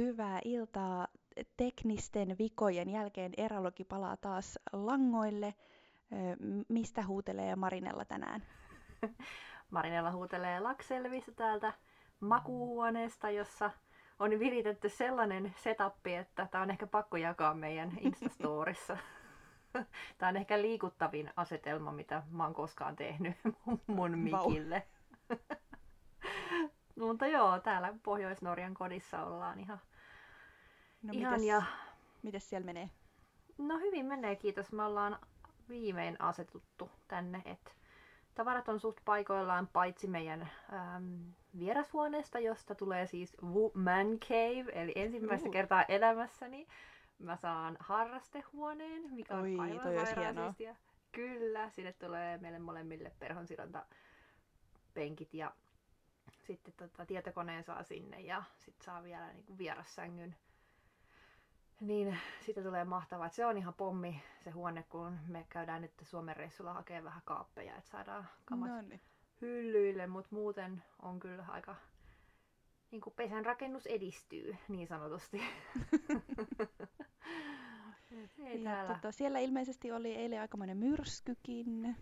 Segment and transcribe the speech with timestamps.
[0.00, 1.08] hyvää iltaa.
[1.56, 5.54] Teknisten vikojen jälkeen Eralogi palaa taas langoille.
[6.68, 8.42] Mistä huutelee Marinella tänään?
[9.70, 11.72] Marinella huutelee Lakselvistä täältä
[12.20, 13.70] makuuhuoneesta, jossa
[14.18, 18.96] on viritetty sellainen setup, että tämä on ehkä pakko jakaa meidän Instastorissa.
[20.18, 23.36] Tämä on ehkä liikuttavin asetelma, mitä mä oon koskaan tehnyt
[23.86, 24.86] mun mikille.
[27.00, 29.80] Mutta joo, täällä Pohjois-Norjan kodissa ollaan ihan,
[31.02, 31.62] no, ihan mites, ja...
[32.22, 32.90] Mites siellä menee?
[33.58, 34.72] No hyvin menee, kiitos.
[34.72, 35.18] Me ollaan
[35.68, 37.70] viimein asetuttu tänne, että
[38.34, 43.36] tavarat on suht paikoillaan paitsi meidän äm, vierashuoneesta, josta tulee siis
[43.74, 45.52] Man Cave, eli ensimmäistä uh.
[45.52, 46.66] kertaa elämässäni
[47.20, 50.54] mä saan harrastehuoneen, mikä on Oi, aivan sairaan
[51.12, 53.86] Kyllä, sinne tulee meille molemmille perhonsidonta
[54.94, 55.54] penkit ja
[56.46, 60.36] sitten tota, tietokoneen saa sinne ja sitten saa vielä niin kuin vierassängyn.
[61.80, 65.92] Niin sitten tulee mahtavaa, että se on ihan pommi se huone, kun me käydään nyt
[66.02, 69.00] Suomen reissulla hakemaan vähän kaappeja, että saadaan kamat Noniin.
[69.40, 71.76] hyllyille, mutta muuten on kyllä aika
[72.90, 75.42] niin kuin pesän rakennus edistyy niin sanotusti.
[78.44, 78.94] Ei ja täällä.
[78.94, 81.96] Tota, siellä ilmeisesti oli eilen aikamoinen myrskykin.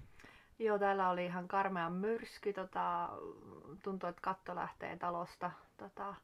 [0.58, 2.52] Joo, täällä oli ihan karmea myrsky.
[2.52, 3.08] Tota,
[3.82, 5.50] tuntuu, että katto lähtee talosta.
[5.76, 6.14] Tota,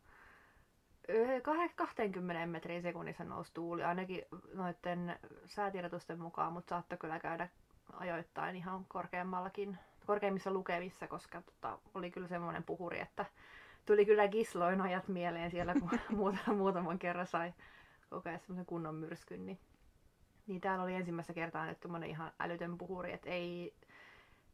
[1.77, 4.22] 20 metriin sekunnissa nousi tuuli, ainakin
[4.55, 7.48] noiden säätiedotusten mukaan, mutta saattoi kyllä käydä
[7.92, 13.27] ajoittain ihan korkeammallakin, korkeimmissa lukemissa, koska tota, oli kyllä semmoinen puhuri, että
[13.86, 15.91] tuli kyllä Gisloin ajat mieleen siellä, kun
[16.56, 17.52] muutaman kerran sai
[18.10, 19.47] kokea semmoisen kunnon myrskyn.
[19.47, 19.58] Niin,
[20.47, 23.75] niin täällä oli ensimmäistä kertaa nyt ihan älytön puhuri, että ei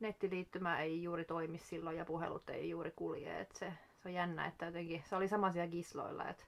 [0.01, 3.41] nettiliittymä ei juuri toimi silloin ja puhelut ei juuri kulje.
[3.41, 6.45] Et se, se on jännä, että jotenkin se oli sama siellä Gisloilla, että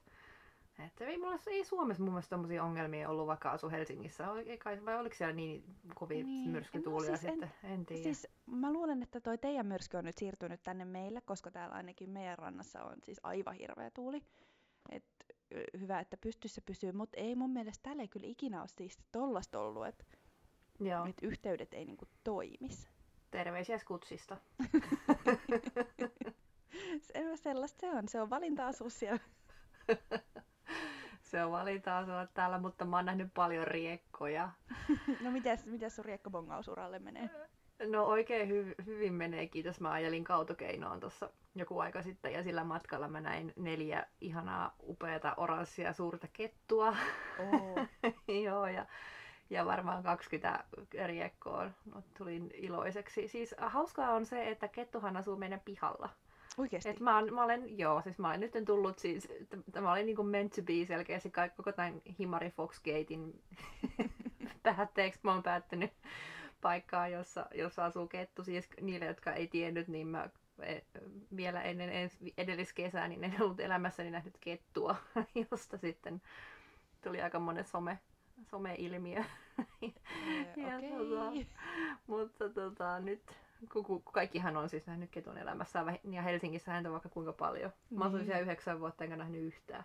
[0.79, 4.27] että ei, mulla, ei Suomessa mun mielestä tommosia ongelmia ollut, vaikka asu Helsingissä.
[4.45, 5.63] Ei kai, vai oliko siellä niin
[5.95, 6.49] kovin niin.
[6.49, 7.51] myrskytuulia no, siis sitten?
[7.63, 8.03] En, en tiedä.
[8.03, 12.09] Siis mä luulen, että toi teidän myrsky on nyt siirtynyt tänne meille, koska täällä ainakin
[12.09, 14.23] meidän rannassa on siis aivan hirveä tuuli.
[14.89, 15.03] Et,
[15.79, 19.59] hyvä, että pystyssä pysyy, mutta ei mun mielestä täällä ei kyllä ikinä ole siis tollasta
[19.59, 20.05] ollut, että
[21.09, 22.89] et yhteydet ei niinku toimisi.
[23.31, 24.37] Terveisiä Skutsista.
[27.01, 28.07] se, sellaista se on.
[28.07, 29.19] Se on valinta-asua siellä.
[31.21, 34.49] se on valinta asua täällä, mutta mä oon nähnyt paljon riekkoja.
[35.21, 37.29] no mitäs, mitäs sun riekkobongausuralle menee?
[37.87, 39.79] No oikein hy- hyvin menee, kiitos.
[39.79, 45.33] Mä ajelin kautokeinoon tuossa joku aika sitten ja sillä matkalla mä näin neljä ihanaa upeata
[45.37, 46.95] oranssia suurta kettua.
[47.39, 47.87] Oh.
[48.45, 48.85] Joo, ja
[49.49, 50.63] ja varmaan 20
[51.05, 53.27] riekkoa no, tulin iloiseksi.
[53.27, 56.09] Siis hauskaa on se, että kettuhan asuu meidän pihalla.
[56.57, 56.89] Oikeesti?
[56.89, 59.27] Et mä, oon, mä olen, joo, siis mä olen nyt tullut siis,
[59.71, 63.43] tämä oli niinku meant to be selkeästi koko tämän Himari Foxgatein
[64.63, 65.19] päätteeksi.
[65.23, 65.91] Mä oon päättänyt
[66.61, 68.43] paikkaa, jossa, jossa asuu kettu.
[68.43, 70.79] Siis niille, jotka ei tiennyt, niin mä e,
[71.35, 71.89] vielä ennen
[72.37, 74.95] edelliskesää, niin en ollut elämässäni nähnyt kettua,
[75.51, 76.21] josta sitten
[77.03, 77.99] tuli aika monen some
[78.41, 79.23] some-ilmiö.
[79.81, 79.91] okay.
[80.97, 81.31] tota,
[82.07, 87.33] mutta tota, nyt kun kaikkihan on siis nähnyt ketun elämässä ja Helsingissä häntä vaikka kuinka
[87.33, 87.71] paljon.
[87.89, 88.25] Mä asun niin.
[88.25, 89.83] siellä yhdeksän vuotta enkä nähnyt yhtään.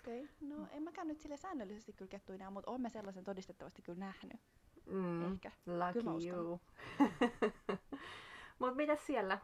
[0.00, 0.48] Okei, okay.
[0.48, 4.40] no en mäkään nyt sille säännöllisesti kyllä kettuina, mutta oon sellaisen todistettavasti kyllä nähnyt.
[4.86, 5.50] Mm, Ehkä.
[5.66, 6.60] Lucky you.
[8.58, 9.38] Mutta mitäs siellä?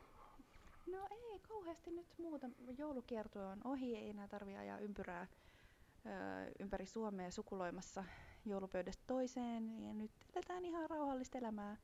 [0.87, 2.51] No ei kauheasti nyt muuta.
[2.79, 5.27] Joulukierto on ohi, ei enää tarvi ajaa ympyrää
[6.59, 8.05] ympäri Suomea sukuloimassa
[8.47, 9.83] joulupöydästä toiseen.
[9.83, 11.77] Ja nyt eletään ihan rauhallista elämää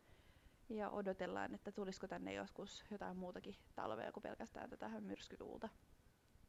[0.69, 5.69] ja odotellaan, että tulisiko tänne joskus jotain muutakin talvea kuin pelkästään tätä myrskytuulta.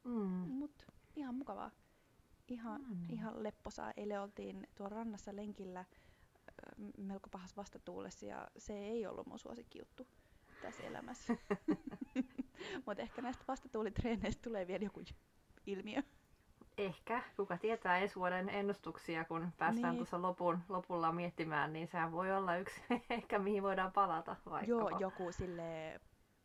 [0.03, 0.49] Mm.
[0.49, 0.85] Mutta
[1.15, 1.71] ihan mukavaa.
[2.47, 3.09] Ihan, mm.
[3.09, 3.93] ihan lepposaa.
[3.97, 5.85] Eilen oltiin tuolla rannassa lenkillä
[6.97, 10.07] melko pahassa vastatuulessa ja se ei ollut mun suosikkijuttu
[10.61, 11.35] tässä elämässä.
[12.85, 15.01] Mutta ehkä näistä vastatuulitreeneistä tulee vielä joku
[15.65, 16.03] ilmiö.
[16.77, 19.97] Ehkä, kuka tietää ensi vuoden ennustuksia, kun päästään niin.
[19.97, 24.69] tuossa lopun, lopulla miettimään, niin sehän voi olla yksi ehkä mihin voidaan palata vaikka.
[24.69, 25.99] Joo, joku sille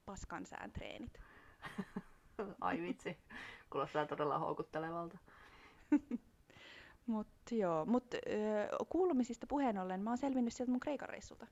[0.04, 1.20] paskan sään treenit.
[2.60, 3.18] Ai vitsi,
[3.70, 5.18] kuulostaa todella houkuttelevalta.
[7.06, 8.14] Mutta joo, mut,
[8.88, 11.46] kuulumisista puheen ollen, mä oon selvinnyt sieltä mun Kreikan reissulta.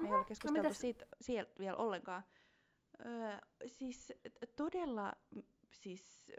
[0.00, 2.22] Me ei ole keskusteltu no, siitä, siitä vielä ollenkaan.
[3.06, 4.12] Ö, siis
[4.56, 5.12] todella,
[5.70, 6.32] siis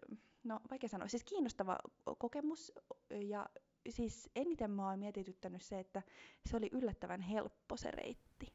[0.44, 1.78] no vaikea sanoa, siis kiinnostava
[2.18, 2.72] kokemus
[3.10, 3.50] ja
[3.90, 6.02] siis eniten mä oon mietityttänyt se, että
[6.50, 8.54] se oli yllättävän helppo se reitti.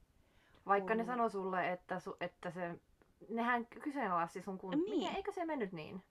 [0.67, 0.97] Vaikka kun...
[0.97, 2.81] ne sanoi sulle, että, su, että se,
[3.29, 4.71] nehän kyseenalaisti sun kun...
[4.71, 5.17] Niin.
[5.17, 6.03] Eikö se mennyt niin?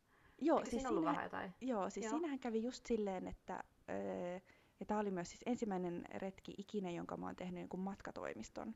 [0.42, 1.54] Joo, Eikö siis siinä ollut vähän jotain?
[1.62, 2.12] joo, siis Joo.
[2.12, 4.40] siinähän kävi just silleen, että öö,
[4.80, 8.68] ja tämä oli myös siis ensimmäinen retki ikinä, jonka mä oon tehnyt niin kuin matkatoimiston
[8.68, 8.76] Mhm.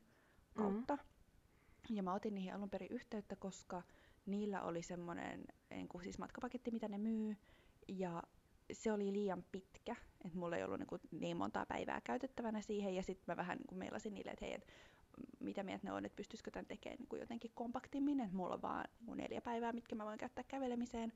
[0.54, 0.98] kautta.
[1.90, 3.82] Ja mä otin niihin alun perin yhteyttä, koska
[4.26, 7.36] niillä oli semmoinen niin kuin siis matkapaketti, mitä ne myy.
[7.88, 8.22] Ja
[8.72, 12.94] se oli liian pitkä, että mulla ei ollut niin, kuin niin montaa päivää käytettävänä siihen.
[12.94, 14.66] Ja sitten mä vähän niin kuin meilasin niille, että hei, et
[15.40, 18.62] mitä mieltä ne on, että pystyisikö tämän tekemään niin kuin jotenkin kompaktimmin, että mulla on
[18.62, 21.12] vaan niin kuin neljä päivää, mitkä mä voin käyttää kävelemiseen.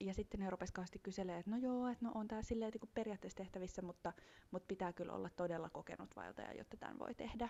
[0.00, 2.80] Ja sitten ne rupesi kauheasti kyselemään, että no joo, että no on tää silleen niin
[2.80, 4.12] kuin periaatteessa tehtävissä, mutta,
[4.50, 7.48] mutta pitää kyllä olla todella kokenut vaeltaja, jotta tämän voi tehdä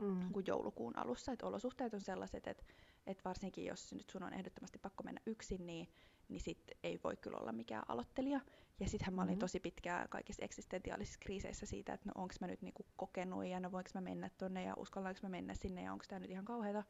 [0.00, 0.18] Mm.
[0.18, 1.32] niin kuin joulukuun alussa.
[1.32, 2.64] Että olosuhteet on sellaiset, että,
[3.06, 5.88] että varsinkin jos nyt sun on ehdottomasti pakko mennä yksin, niin,
[6.28, 8.40] niin sit ei voi kyllä olla mikään aloittelija.
[8.80, 9.38] Ja sittenhän mä olin Mhm.
[9.40, 13.72] tosi pitkään kaikissa eksistentiaalisissa kriiseissä siitä, että no onko mä nyt niinku kokenut ja no
[13.72, 16.84] voinko mä mennä tonne ja uskallanko mä mennä sinne ja onko tämä nyt ihan kauheata.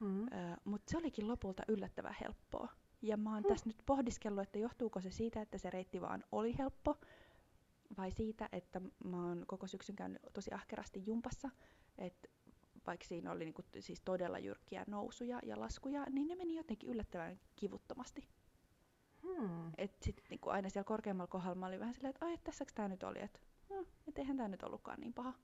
[0.00, 0.22] Mm.
[0.22, 2.68] Öö, Mutta se olikin lopulta yllättävän helppoa.
[3.02, 3.48] Ja mä oon Hmm.
[3.48, 6.96] tässä nyt pohdiskellut, että johtuuko se siitä, että se reitti vaan oli helppo,
[7.96, 11.50] vai siitä, että mä oon koko syksyn käynyt tosi ahkerasti jumpassa,
[11.98, 12.28] että
[12.86, 16.90] vaikka siinä oli niinku t- siis todella jyrkkiä nousuja ja laskuja, niin ne meni jotenkin
[16.90, 18.28] yllättävän kivuttomasti.
[19.22, 19.72] Hmm.
[19.78, 22.72] Et sit niinku aina siellä korkeammalla kohdalla mä olin vähän silleen, että ai, et tässäks
[22.74, 23.40] tää nyt oli, että
[23.70, 25.34] no, et eihän tää nyt ollutkaan niin paha,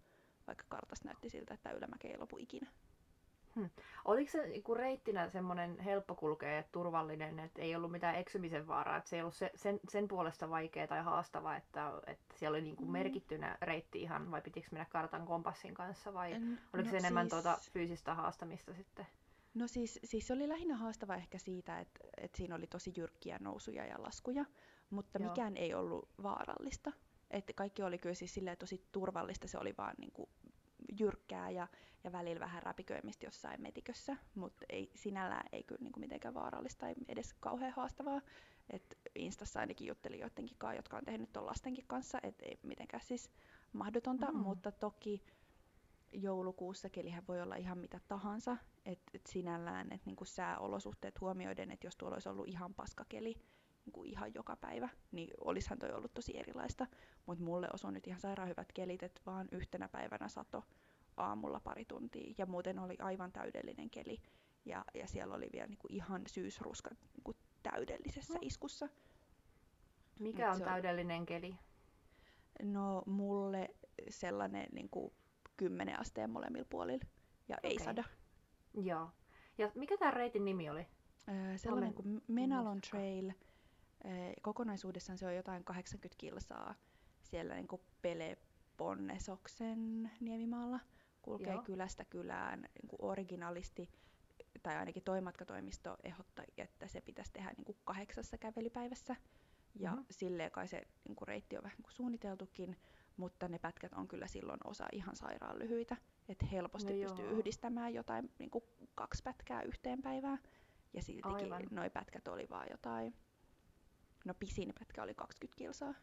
[0.46, 2.72] vaikka kartasta näytti siltä, että tää ylämäki ei lopu ikinä.
[4.04, 8.96] Oliko se niinku reittinä semmoinen helppo kulkea ja turvallinen, että ei ollut mitään eksymisen vaaraa,
[8.96, 12.62] että se ei ollut se, sen, sen puolesta vaikea tai haastava, että, että siellä oli
[12.64, 12.90] niinku Mm.
[12.92, 17.30] merkittynä reitti ihan, vai pitikö mennä kartan kompassin kanssa, vai En- oliko no se enemmän
[17.30, 19.06] siis- tuota fyysistä haastamista sitten?
[19.54, 23.38] No siis, siis se oli lähinnä haastava ehkä siitä, että, että siinä oli tosi jyrkkiä
[23.40, 24.44] nousuja ja laskuja,
[24.90, 25.28] mutta Joo.
[25.30, 26.92] mikään ei ollut vaarallista.
[27.30, 30.28] Että kaikki oli kyllä siis tosi turvallista, se oli vaan niinku
[30.98, 31.68] jyrkkää ja,
[32.04, 36.94] ja välillä vähän räpiköimistä jossain metikössä, mutta ei, sinällään ei kyllä niinku mitenkään vaarallista tai
[37.08, 38.20] edes kauhean haastavaa.
[38.70, 43.02] Et Instassa ainakin juttelin joidenkin kanssa, jotka on tehnyt ton lastenkin kanssa, että ei mitenkään
[43.02, 43.30] siis
[43.72, 44.38] mahdotonta, Mm.
[44.38, 45.22] mutta toki
[46.12, 51.86] joulukuussa kelihän voi olla ihan mitä tahansa, että et sinällään, että niinku sääolosuhteet huomioiden, että
[51.86, 53.34] jos tuolla olisi ollut ihan paskakeli
[53.86, 56.86] niinku ihan joka päivä, niin olisihan toi ollut tosi erilaista,
[57.26, 60.64] mutta mulle osui nyt ihan sairaan hyvät kelit, että vaan yhtenä päivänä sato
[61.16, 64.20] aamulla pari tuntia ja muuten oli aivan täydellinen keli
[64.64, 68.38] ja, ja siellä oli vielä niinku ihan syysruska niinku täydellisessä Mm.
[68.42, 68.88] iskussa.
[70.18, 71.54] Mikä Mut on on- täydellinen keli?
[72.62, 73.68] No mulle
[74.08, 75.12] sellainen niinku
[75.56, 77.04] 10 asteen molemmilla puolilla
[77.48, 77.84] ja ei Okei.
[77.84, 78.04] sada.
[78.74, 79.10] Joo.
[79.58, 80.86] Ja mikä tämä reitin nimi oli?
[81.28, 82.80] Öö, sellainen men- kuin Menalon.
[82.90, 83.32] Trail.
[84.04, 86.74] Öö, kokonaisuudessaan se on jotain 80 kilsaa
[87.22, 90.80] siellä niin kuin Peloponnnesoksen niemimaalla.
[91.22, 91.62] Kulkee Joo.
[91.62, 93.88] kylästä kylään niin kuin originaalisti,
[94.62, 99.16] tai ainakin toi matkatoimisto ehdotti, että se pitäisi tehdä niin kuin kahdeksassa kävelypäivässä.
[99.74, 100.00] Ja Mhm.
[100.10, 102.76] silleen kai se niin kuin reitti on vähän niin kuin suunniteltukin,
[103.16, 105.96] mutta ne pätkät on kyllä silloin osa ihan sairaan lyhyitä.
[106.28, 107.34] Että helposti No pystyy joo.
[107.38, 108.64] yhdistämään jotain niin kuin
[108.94, 110.38] kaksi pätkää yhteen päivään.
[110.92, 113.14] Ja siltikin noi pätkät oli vaan jotain,
[114.24, 115.94] no pisin pätkä oli 20 kilsaa.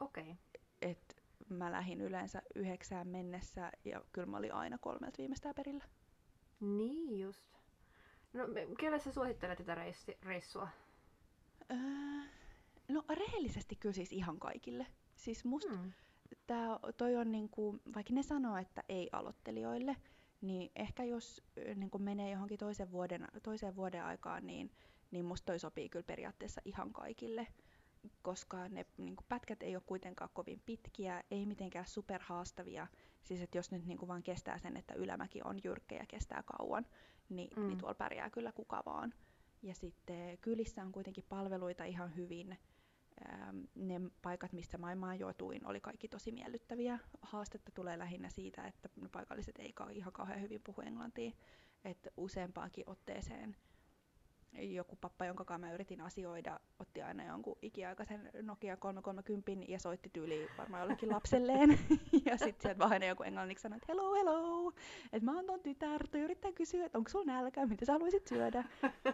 [0.00, 0.22] Okei.
[0.22, 0.34] Okay.
[0.82, 5.84] Et mä lähdin yleensä yhdeksään mennessä ja kyllä mä olin aina kolmelta viimeistään perillä.
[6.60, 7.54] Niin just.
[8.32, 8.44] No,
[8.78, 10.68] kelle sä suosittelet tätä reissi, reissua?
[11.70, 11.76] Öö,
[12.88, 14.86] no rehellisesti kyllä siis ihan kaikille.
[15.14, 15.92] Siis musta Hmm.
[16.46, 19.96] tää, toi on niinku, vaikka ne sanoo, että ei aloittelijoille,
[20.40, 21.42] niin ehkä jos
[21.74, 24.70] niinku menee johonkin toisen vuoden, toiseen vuoden aikaan, niin,
[25.14, 27.46] niin musta toi sopii kyllä periaatteessa ihan kaikille,
[28.22, 32.86] koska ne niinku, pätkät ei ole kuitenkaan kovin pitkiä, ei mitenkään superhaastavia.
[33.22, 36.86] Siis että jos nyt niinku vaan kestää sen, että ylämäki on jyrkkä ja kestää kauan,
[37.28, 37.66] niin, Mm.
[37.66, 39.14] niin tuolla pärjää kyllä kuka vaan.
[39.62, 42.58] Ja sitten kylissä on kuitenkin palveluita ihan hyvin.
[43.74, 46.98] Ne paikat, mistä mä majoituin, oli kaikki tosi miellyttäviä.
[47.22, 51.32] Haastetta tulee lähinnä siitä, että paikalliset ei ihan kauhean hyvin puhu englantia.
[51.84, 53.56] Että useampaankin otteeseen
[54.62, 60.10] joku pappa, jonka kanssa mä yritin asioida, otti aina jonkun ikiaikaisen Nokia 330 ja soitti
[60.12, 61.70] tyyliin varmaan jollekin lapselleen.
[62.26, 64.72] ja sitten sieltä vaan aina joku englanniksi sanoi, että hello, hello,
[65.12, 68.26] että mä oon ton tytär, toi yrittää kysyä, että onko sulla nälkä, mitä sä haluaisit
[68.26, 68.64] syödä.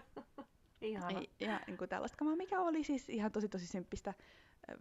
[0.81, 1.19] Ihana.
[1.21, 4.15] Ei- Ja niin kuin tällaista kamaa, mikä oli siis ihan tosi tosi symppistä.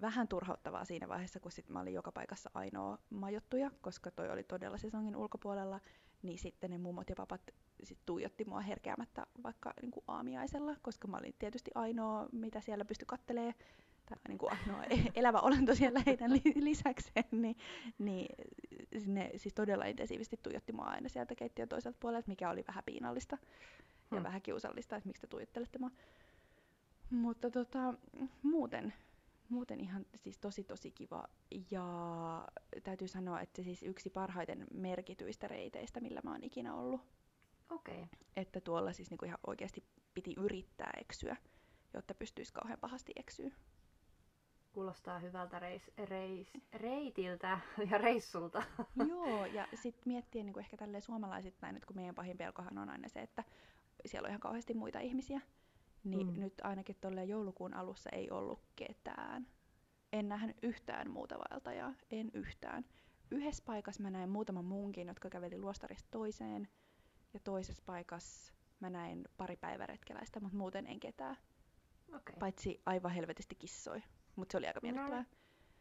[0.02, 4.44] Vähän turhauttavaa siinä vaiheessa, kun sit mä olin joka paikassa ainoa majottuja, koska toi oli
[4.44, 5.80] todella sesongin ulkopuolella,
[6.24, 7.42] niin sitten ne mummot ja papat
[7.84, 12.86] sit tuijotti mua herkeämättä vaikka niin kuin aamiaisella, koska mä olin tietysti ainoa, mitä siellä
[12.86, 13.54] pystyi kattelee,
[14.06, 17.58] tai niin kuin ainoa e- elävä olento siellä heidän li- lisäkseen, niin,
[18.00, 18.28] niin
[19.06, 23.38] ne siis todella intensiivisesti tuijotti mua aina sieltä keittiön toiselta puolelta, mikä oli vähän piinallista
[24.12, 24.24] ja Hmm.
[24.24, 25.92] vähän kiusallista, että miksi te tuijottelette mua.
[27.10, 27.94] Mutta tota,
[28.44, 28.94] muuten,
[29.50, 31.24] muuten ihan siis tosi tosi kiva.
[31.72, 32.48] Ja
[32.84, 37.02] täytyy sanoa, että se siis yksi parhaiten merkityistä reiteistä, millä mä oon ikinä ollut.
[37.70, 37.96] Okei.
[37.96, 38.08] Okay.
[38.36, 41.38] Että tuolla siis niinku ihan oikeasti piti yrittää eksyä,
[41.94, 43.52] jotta pystyisi kauhean pahasti eksyä.
[44.72, 47.60] Kuulostaa hyvältä reis, reis, reitiltä
[47.92, 48.64] ja reissulta.
[49.10, 53.08] Joo, ja sitten miettiä niin ehkä tälleen suomalaisittain, että kun meidän pahin pelkohan on aina
[53.08, 53.44] se, että
[54.06, 55.42] siellä on ihan kauheasti muita ihmisiä,
[56.04, 56.40] niin mm.
[56.40, 59.48] nyt ainakin tuolle joulukuun alussa ei ollut ketään.
[60.14, 62.86] En nähnyt yhtään muuta vaeltajaa, en yhtään.
[63.32, 66.68] Yhdessä paikassa mä näin muutaman muunkin, jotka käveli luostarista toiseen,
[67.34, 71.38] ja toisessa paikassa mä näin pari päiväretkeläistä, mutta muuten en ketään.
[72.08, 72.36] Okay.
[72.40, 74.04] Paitsi aivan helvetisti kissoi,
[74.36, 75.26] mutta se oli aika miellyttävää.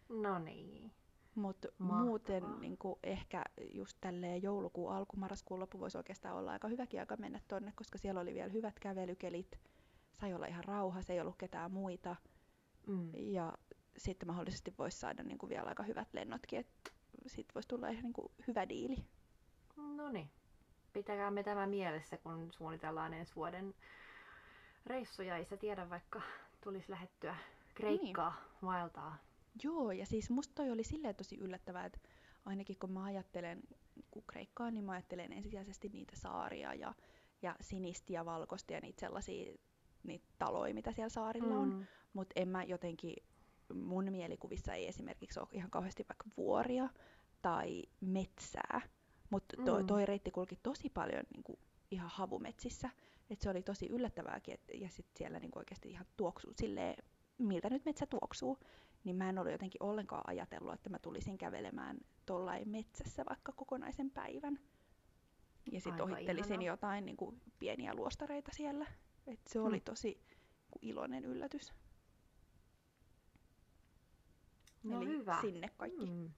[0.09, 0.93] No niin.
[1.35, 3.45] Mutta muuten niin ehkä
[3.75, 7.99] just tälleen joulukuun alku, marraskuun loppu voisi oikeastaan olla aika hyväkin aika mennä tonne, koska
[7.99, 9.61] siellä oli vielä hyvät kävelykelit.
[10.21, 12.17] Sai olla ihan rauha, ei ollut ketään muita.
[12.87, 13.11] Mm.
[13.15, 13.53] Ja
[13.97, 16.91] sitten mahdollisesti voisi saada niin kuin vielä aika hyvät lennotkin, että
[17.27, 18.97] sitten voisi tulla ihan niin kuin hyvä diili.
[19.77, 20.31] No niin.
[20.93, 23.75] Pitäkää me tämä mielessä, kun suunnitellaan ensi vuoden
[24.87, 25.37] reissuja.
[25.37, 26.23] Ei se tiedä, vaikka
[26.61, 27.37] tulisi lähettyä
[27.75, 28.63] Kreikkaa niin.
[28.63, 29.17] vaeltaa.
[29.63, 31.99] Joo, ja siis musta toi oli silleen tosi yllättävää, että
[32.45, 33.63] ainakin kun mä ajattelen
[34.11, 36.95] kun Kreikkaa, niin mä ajattelen ensisijaisesti niitä saaria ja,
[37.43, 39.55] ja sinistä ja valkoista ja niitä sellaisia
[40.09, 41.75] niitä taloja, mitä siellä saarilla on.
[41.75, 41.87] Mm.
[42.13, 43.17] Mutta en mä jotenkin,
[43.75, 46.89] mun mielikuvissa ei esimerkiksi ole ihan kauheasti vaikka vuoria
[47.43, 48.81] tai metsää.
[49.31, 49.87] Mutta to, mm.
[49.87, 51.59] toi reitti kulki tosi paljon niin kuin,
[51.91, 52.91] ihan havumetsissä.
[53.31, 57.05] Et se oli tosi yllättävääkin, et, ja sitten siellä niin oikeasti ihan tuoksuu silleen,
[57.39, 58.59] miltä nyt metsä tuoksuu.
[59.05, 64.11] Niin mä en ollut jotenkin ollenkaan ajatellut, että mä tulisin kävelemään tuollain metsässä vaikka kokonaisen
[64.11, 64.59] päivän.
[65.73, 66.73] Ja sitten ohittelisin ihanaa.
[66.73, 68.87] jotain niin kuin, pieniä luostareita siellä.
[69.29, 69.69] Et se hmm.
[69.69, 71.73] oli tosi niin iloinen yllätys.
[74.83, 75.39] No Eli hyvä.
[75.41, 76.07] sinne kaikki.
[76.07, 76.31] Mm.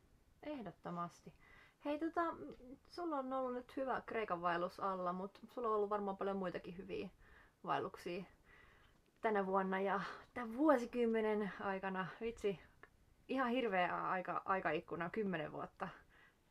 [0.43, 1.33] Ehdottomasti.
[1.85, 2.21] Hei, tota,
[2.89, 6.77] sulla on ollut nyt hyvä Kreikan vaellus alla, mutta sulla on ollut varmaan paljon muitakin
[6.77, 7.09] hyviä
[7.65, 8.25] vaelluksia
[9.21, 10.01] tänä vuonna ja
[10.35, 12.07] tämän vuosikymmenen aikana.
[12.21, 12.59] Vitsi,
[13.29, 15.89] ihan hirveä aika, aikaikkuna, kymmenen vuotta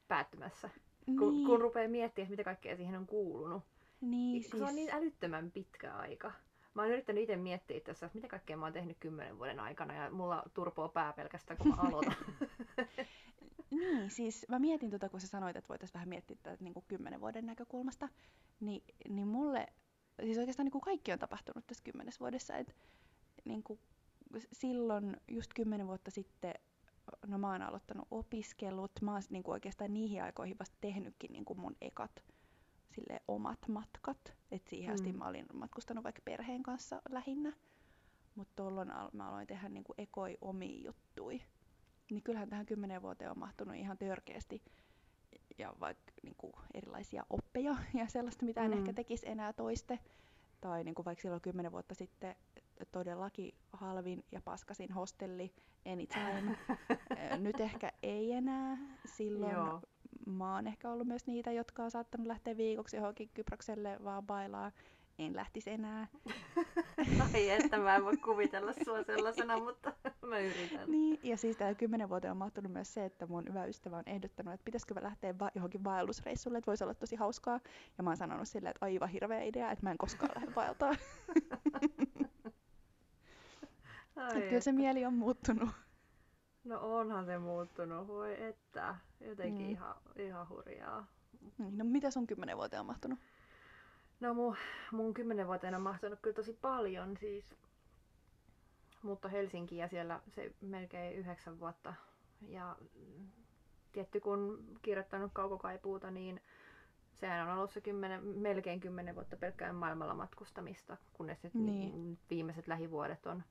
[0.08, 0.70] päättymässä.
[1.06, 1.18] Niin.
[1.18, 3.64] Kun, kun rupeaa miettimään, mitä kaikkea siihen on kuulunut.
[4.02, 4.64] Niin, se siis...
[4.64, 6.32] on niin älyttömän pitkä aika.
[6.74, 9.94] Mä oon yrittänyt itse miettiä tässä, että mitä kaikkea mä oon tehnyt kymmenen vuoden aikana
[9.94, 12.16] ja mulla turpoo pää pelkästään, kun mä aloitan.
[13.72, 17.22] Niin, siis mä mietin tota, kun sä sanoit, että voitaisiin vähän miettiä tätä niin kymmenen
[17.22, 18.10] vuoden näkökulmasta,
[18.60, 19.68] niin, niin mulle,
[20.24, 22.74] siis oikeastaan niin kuin kaikki on tapahtunut tässä kymmenes vuodessa, että
[23.46, 23.80] niin kuin
[24.52, 26.54] silloin just kymmenen vuotta sitten,
[27.28, 31.46] no mä oon aloittanut opiskelut, mä oon niin kuin oikeastaan niihin aikoihin vasta tehnytkin niin
[31.46, 32.24] kuin mun ekat
[33.00, 35.18] sille omat matkat, että siihen asti mm.
[35.18, 37.54] mä olin matkustanut vaikka perheen kanssa lähinnä,
[38.36, 41.42] mutta tuolloin mä aloin tehdä niin kuin ekoi omia juttui
[42.12, 44.62] niin kyllähän tähän kymmenen vuoteen on mahtunut ihan törkeästi
[45.58, 48.78] ja vaikka niin kuin erilaisia oppeja ja sellaista, mitä en mm.
[48.78, 50.00] ehkä tekisi enää toiste.
[50.62, 52.36] Tai niin kuin vaikka silloin kymmenen vuotta sitten
[52.92, 55.54] todellakin halvin ja paskasin hostelli
[55.86, 56.58] anytime.
[57.38, 58.78] Nyt ehkä ei enää.
[59.06, 59.82] Silloin Joo.
[60.32, 64.72] Mä oon ehkä ollut myös niitä, jotka on saattanut lähteä viikoksi johonkin Kyprokselle vaan bailaa
[65.20, 66.08] en lähtisi enää.
[67.34, 70.92] Ai että mä en voi kuvitella sua sellaisena, mutta mä yritän.
[70.92, 74.04] Niin, ja siis täällä kymmenen vuoteen on mahtunut myös se, että mun hyvä ystävä on
[74.06, 77.60] ehdottanut, että pitäisikö mä lähteä va- johonkin vaellusreissulle, että voisi olla tosi hauskaa.
[77.98, 80.90] Ja mä oon sanonut silleen, että aivan hirveä idea, että mä en koskaan lähde vaeltaa.
[84.16, 85.70] Ai kyllä se mieli on muuttunut.
[86.64, 88.96] No onhan se muuttunut, voi että.
[89.20, 89.72] Jotenkin mm.
[89.72, 91.08] ihan, ihan hurjaa.
[91.58, 93.20] Niin, no mitä sun kymmenen vuoteen on mahtunut?
[94.20, 94.56] No mun,
[94.92, 97.56] mun kymmenenvuotiaana on mahtunut kyllä tosi paljon siis.
[99.02, 101.94] Mutta Helsinki ja siellä se melkein yhdeksän vuotta.
[102.42, 102.76] Ja
[103.92, 106.42] tietty kun kirjoittanut kaukokaipuuta, niin
[107.14, 112.20] sehän on ollut se kymmenen, melkein kymmenen vuotta pelkkään maailmalla matkustamista, kunnes nyt niin.
[112.30, 113.44] viimeiset lähivuodet on,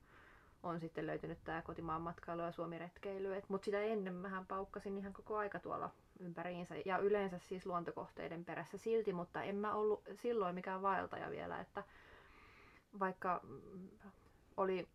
[0.63, 3.41] on sitten löytynyt tämä kotimaan matkailu ja Suomi-retkeily.
[3.47, 5.89] Mutta sitä ennen mähän paukkasin ihan koko aika tuolla
[6.19, 11.59] ympäriinsä ja yleensä siis luontokohteiden perässä silti, mutta en mä ollut silloin mikään vaeltaja vielä,
[11.59, 11.83] että
[12.99, 13.41] vaikka
[14.57, 14.87] oli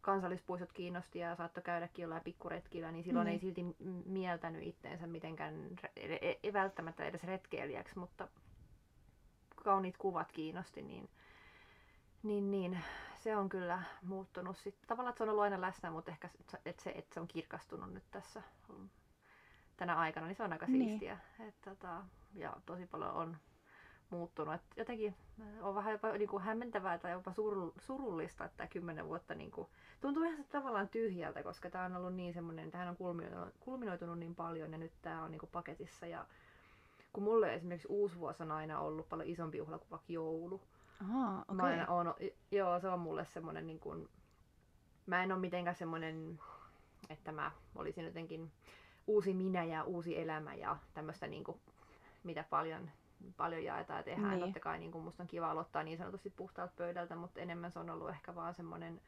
[0.00, 3.32] kansallispuistot kiinnosti ja saattoi käydäkin jollain pikkuretkillä, niin silloin mm.
[3.32, 3.76] ei silti
[4.06, 8.28] mieltänyt itteensä mitenkään, ei, ei välttämättä edes retkeilijäksi, mutta
[9.56, 11.08] kauniit kuvat kiinnosti, niin,
[12.22, 12.78] niin, niin
[13.24, 14.56] se on kyllä muuttunut.
[14.56, 16.28] Sitten, tavallaan että se on ollut aina läsnä, mutta ehkä
[16.64, 18.42] että se, että se on kirkastunut nyt tässä
[19.76, 20.88] tänä aikana, niin se on aika niin.
[20.88, 21.18] siistiä.
[21.48, 22.02] Et, tota,
[22.34, 23.36] ja tosi paljon on
[24.10, 24.54] muuttunut.
[24.54, 27.32] Et jotenkin äh, on vähän jopa niin kuin hämmentävää tai jopa
[27.78, 29.68] surullista, että tämä kymmenen vuotta niin kuin,
[30.00, 34.18] tuntuu ihan se tavallaan tyhjältä, koska tämä on ollut niin semmoinen, tähän on kulminoitunut, kulminoitunut
[34.18, 36.06] niin paljon ja nyt tämä on niin kuin paketissa.
[36.06, 36.26] Ja
[37.12, 40.60] kun mulle esimerkiksi uusi vuosi on aina ollut paljon isompi juhla kuin vaikka joulu.
[41.04, 41.56] Aha, okay.
[41.56, 42.14] Mä aina on,
[42.50, 44.08] joo, se on mulle semmoinen niin kuin,
[45.06, 46.40] mä en ole mitenkään semmoinen,
[47.10, 48.52] että mä olisin jotenkin
[49.06, 51.60] uusi minä ja uusi elämä ja tämmöistä niin kuin,
[52.24, 52.90] mitä paljon,
[53.36, 54.30] paljon jaetaan ja tehdään.
[54.30, 54.40] Niin.
[54.40, 57.78] Totta kai niin kuin musta on kiva aloittaa niin sanotusti puhtaalta pöydältä, mutta enemmän se
[57.78, 59.00] on ollut ehkä vaan semmoinen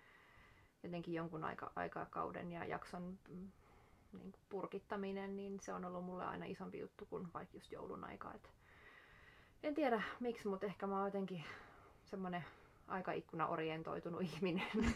[0.82, 3.50] jotenkin jonkun aika, aikakauden ja jakson mm,
[4.12, 8.04] niin kuin purkittaminen, niin se on ollut mulle aina isompi juttu kuin vaikka just joulun
[8.04, 8.32] aika.
[8.34, 8.50] Et
[9.62, 11.44] en tiedä miksi, mutta ehkä mä oon jotenkin
[12.06, 12.44] semmoinen
[12.88, 14.66] aikaikkuna orientoitunut ihminen.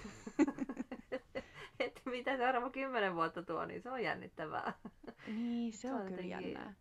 [1.81, 4.73] että mitä seuraava kymmenen vuotta tuo, niin se on jännittävää.
[5.27, 6.53] Niin, se, se on, on kyllä jotenkin...
[6.53, 6.75] jännää.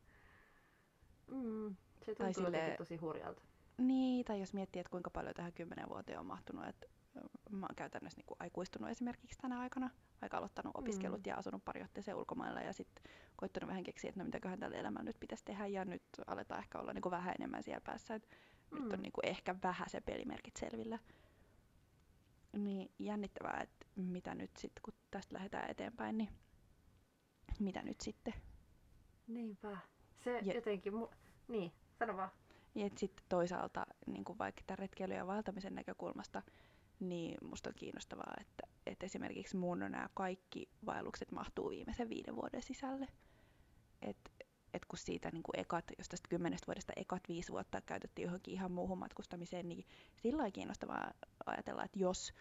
[1.28, 2.76] Mm, se tuntuu sille...
[2.78, 3.42] tosi hurjalta.
[3.78, 6.88] Niin, tai jos miettii, että kuinka paljon tähän kymmenen vuoteen on mahtunut, että
[7.50, 9.90] mä oon käytännössä niin kuin aikuistunut esimerkiksi tänä aikana,
[10.22, 11.30] vaikka aloittanut opiskelut mm.
[11.30, 13.04] ja asunut pari otteeseen ulkomailla ja sitten
[13.36, 16.80] koittanut vähän keksiä, että no mitäköhän tällä elämällä nyt pitäisi tehdä ja nyt aletaan ehkä
[16.80, 18.28] olla niin kuin vähän enemmän siellä päässä, että
[18.72, 18.84] mm.
[18.84, 19.04] nyt on mm.
[19.04, 21.00] niin kuin ehkä vähän se pelimerkit selvillä.
[22.54, 26.30] Niin jännittävää, että mitä nyt sitten, kun tästä lähdetään eteenpäin, niin
[27.60, 28.34] mitä nyt sitten.
[29.28, 29.78] Niinpä.
[30.24, 31.16] Se ja, jotenkin, mu-
[31.48, 32.30] niin, sano vaan.
[32.76, 36.42] Ja sitten toisaalta niin kuin vaikka tämän retkeilyn ja vaeltamisen näkökulmasta,
[37.00, 42.64] niin musta on kiinnostavaa, että, että esimerkiksi mun nämä kaikki vaellukset mahtuu viimeisen viiden vuoden
[42.64, 43.08] sisälle.
[44.02, 44.32] Et,
[44.74, 48.54] et kun siitä niin kuin ekat, jos tästä kymmenestä vuodesta ekat viisi vuotta käytettiin johonkin
[48.54, 49.86] ihan muuhun matkustamiseen, niin
[50.16, 51.12] sillä on kiinnostavaa
[51.46, 52.34] ajatella, että jos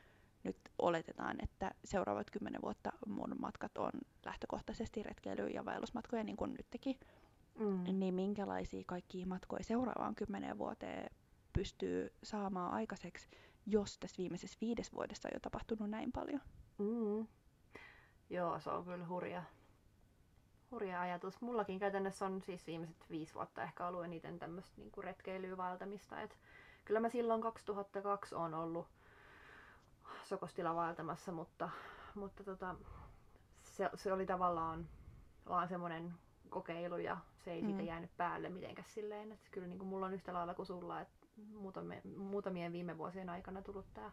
[0.44, 3.90] nyt oletetaan, että seuraavat kymmenen vuotta mun matkat on
[4.25, 7.00] lähtökohtaisesti retkeily- ja vaellusmatkoja, niin kuin nytkin,
[7.58, 7.99] mm.
[7.99, 11.11] niin minkälaisia kaikkia matkoja seuraavaan kymmenen vuoteen
[11.52, 13.28] pystyy saamaan aikaiseksi,
[13.66, 16.40] jos tässä viimeisessä viides vuodessa on jo tapahtunut näin paljon.
[16.78, 17.26] Mm.
[18.30, 19.42] Joo, se on kyllä hurja,
[20.71, 21.41] hurja ajatus.
[21.41, 26.21] Mullakin käytännössä on siis viimeiset viisi vuotta ehkä ollut eniten tämmöistä niinku retkeilyä vaeltamista.
[26.21, 26.39] Et
[26.85, 28.87] kyllä mä silloin 2002 on ollut
[30.25, 31.71] Sokostila vaeltamassa, mutta,
[32.15, 32.75] mutta tota,
[33.63, 34.89] se, se, oli tavallaan
[35.49, 36.15] vaan semmoinen
[36.50, 37.67] kokeilu ja se ei mm.
[37.67, 39.33] siitä jäänyt päälle mitenkään silleen.
[39.33, 43.28] Että kyllä niin kuin mulla on yhtä lailla kuin sulla, että muutamien, muutamien viime vuosien
[43.28, 44.11] aikana tullut tämä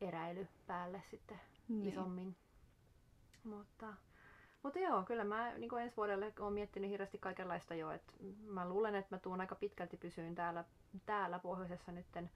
[0.00, 1.88] eräily päälle sitten niin.
[1.88, 2.36] isommin.
[3.44, 3.94] Mutta,
[4.62, 7.90] mutta joo, kyllä mä niin ensi vuodelle olen miettinyt hirveästi kaikenlaista jo.
[7.90, 10.64] Et mä luulen, että mä tuun aika pitkälti pysyyn täällä,
[11.06, 12.30] täällä pohjoisessa nytten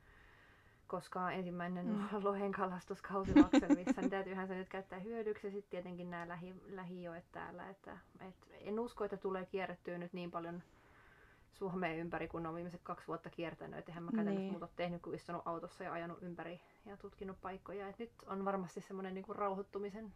[0.86, 2.08] koska ensimmäinen mm.
[2.24, 5.46] lohen kalastuskausi Lakselmissa, niin täytyyhän se nyt käyttää hyödyksi.
[5.46, 7.68] Ja sitten tietenkin nämä lähi, lähijoet täällä.
[7.68, 10.62] Että, et en usko, että tulee kierrettyä nyt niin paljon
[11.52, 13.78] Suomeen ympäri, kun on viimeiset kaksi vuotta kiertänyt.
[13.78, 14.52] Että eihän mä käytännössä niin.
[14.52, 17.88] muuta tehnyt, kun istunut autossa ja ajanut ympäri ja tutkinut paikkoja.
[17.88, 20.12] Et nyt on varmasti semmoinen niinku rauhoittumisen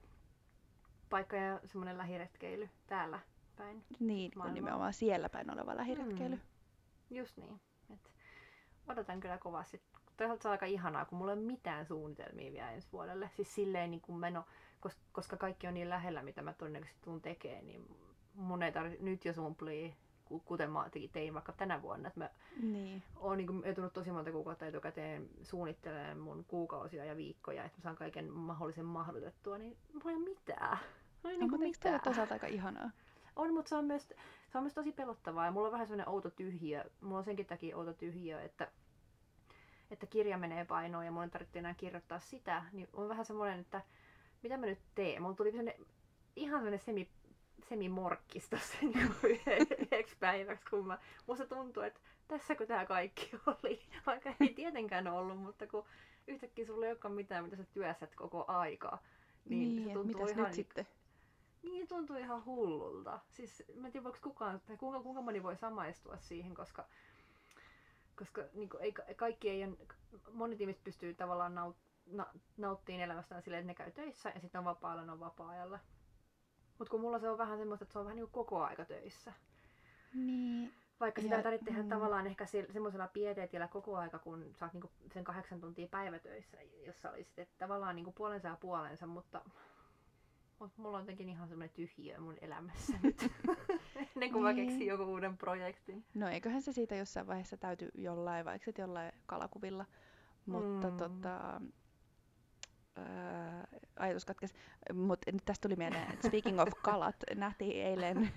[1.11, 3.21] paikka ja semmoinen lähiretkeily täällä
[3.57, 3.85] päin.
[4.01, 6.37] Niin, kun nimenomaan siellä päin oleva lähiretkeily.
[6.37, 7.17] Mm.
[7.17, 7.61] Just niin.
[7.95, 8.11] Et
[8.89, 9.83] odotan kyllä kovasti
[10.19, 13.31] toisaalta se on aika ihanaa, kun mulla ei ole mitään suunnitelmia vielä ensi vuodelle.
[13.37, 14.45] Siis silleen niin kuin meno,
[15.13, 17.97] koska kaikki on niin lähellä, mitä mä todennäköisesti tuun tekemään, niin
[18.35, 19.95] mun ei tarvitse nyt jo sumplia,
[20.45, 22.09] kuten mä tein vaikka tänä vuonna.
[22.09, 22.31] Että mä
[22.63, 23.03] niin.
[23.17, 27.97] oon niin joutunut tosi monta kuukautta etukäteen suunnittelemaan mun kuukausia ja viikkoja, että mä saan
[27.97, 30.79] kaiken mahdollisen mahdotettua, niin mulla ei ole mitään.
[31.23, 32.91] No, niin mutta eikö toi toisaalta aika ihanaa?
[33.37, 34.09] On, mutta se on, myös,
[34.53, 36.85] se on myös tosi pelottavaa ja mulla on vähän sellainen outo tyhjiö.
[37.01, 38.69] Mulla on senkin takia outo tyhjiö, että
[39.91, 43.61] että kirja menee painoon ja mun ei tarvitse enää kirjoittaa sitä, niin on vähän semmoinen,
[43.61, 43.83] että
[44.43, 45.23] mitä mä nyt teen.
[45.23, 45.87] Mulla tuli sellainen,
[46.37, 47.09] ihan sellainen semi,
[47.69, 49.15] semimorkkis tossa niin
[49.79, 55.39] yhdeksi päiväksi, kun mä, musta tuntuu, että tässäkö tämä kaikki oli, vaikka ei tietenkään ollut,
[55.39, 55.85] mutta kun
[56.27, 59.03] yhtäkkiä sulla ei olekaan mitään, mitä sä työsät koko aikaa,
[59.49, 60.45] niin, niin se tuntuu ihan...
[60.45, 60.87] nyt sitten?
[61.63, 63.21] Niin, tuntuu ihan hullulta.
[63.31, 66.85] Siis mä en tiedä, voiko kukaan, tai kuinka, kuinka moni voi samaistua siihen, koska
[68.19, 69.77] koska niin kuin, ei, kaikki ei ole,
[70.33, 71.77] monet ihmiset pystyy tavallaan naut,
[72.07, 72.27] na,
[72.57, 75.79] nauttimaan elämästään silleen, että ne käy töissä ja sitten on vapaalla, ne on vapaa-ajalla.
[76.79, 78.85] Mutta kun mulla se on vähän semmoista, että se on vähän niin kuin koko aika
[78.85, 79.33] töissä.
[80.15, 80.73] Niin.
[81.01, 81.89] Vaikka sitä ja, tarvitse tehdä mm.
[81.89, 87.11] tavallaan ehkä semmoisella pieteetillä koko aika, kun sä oot niinku sen kahdeksan tuntia päivätöissä, jossa
[87.11, 89.41] olisit että tavallaan niinku puolensa ja puolensa, mutta,
[90.59, 93.31] mutta mulla on jotenkin ihan semmoinen tyhjiö mun elämässä nyt.
[93.97, 94.43] ennen kuin niin.
[94.43, 96.05] mä keksin joku uuden projektin.
[96.15, 99.87] No eiköhän se siitä jossain vaiheessa täyty jollain, vaikka jollain kalakuvilla.
[100.47, 100.97] Mutta mm.
[100.97, 101.61] tota,
[102.99, 104.55] ää, ajatus katkesi.
[104.95, 108.31] Mutta nyt tästä tuli mieleen, että speaking of kalat, nähtiin eilen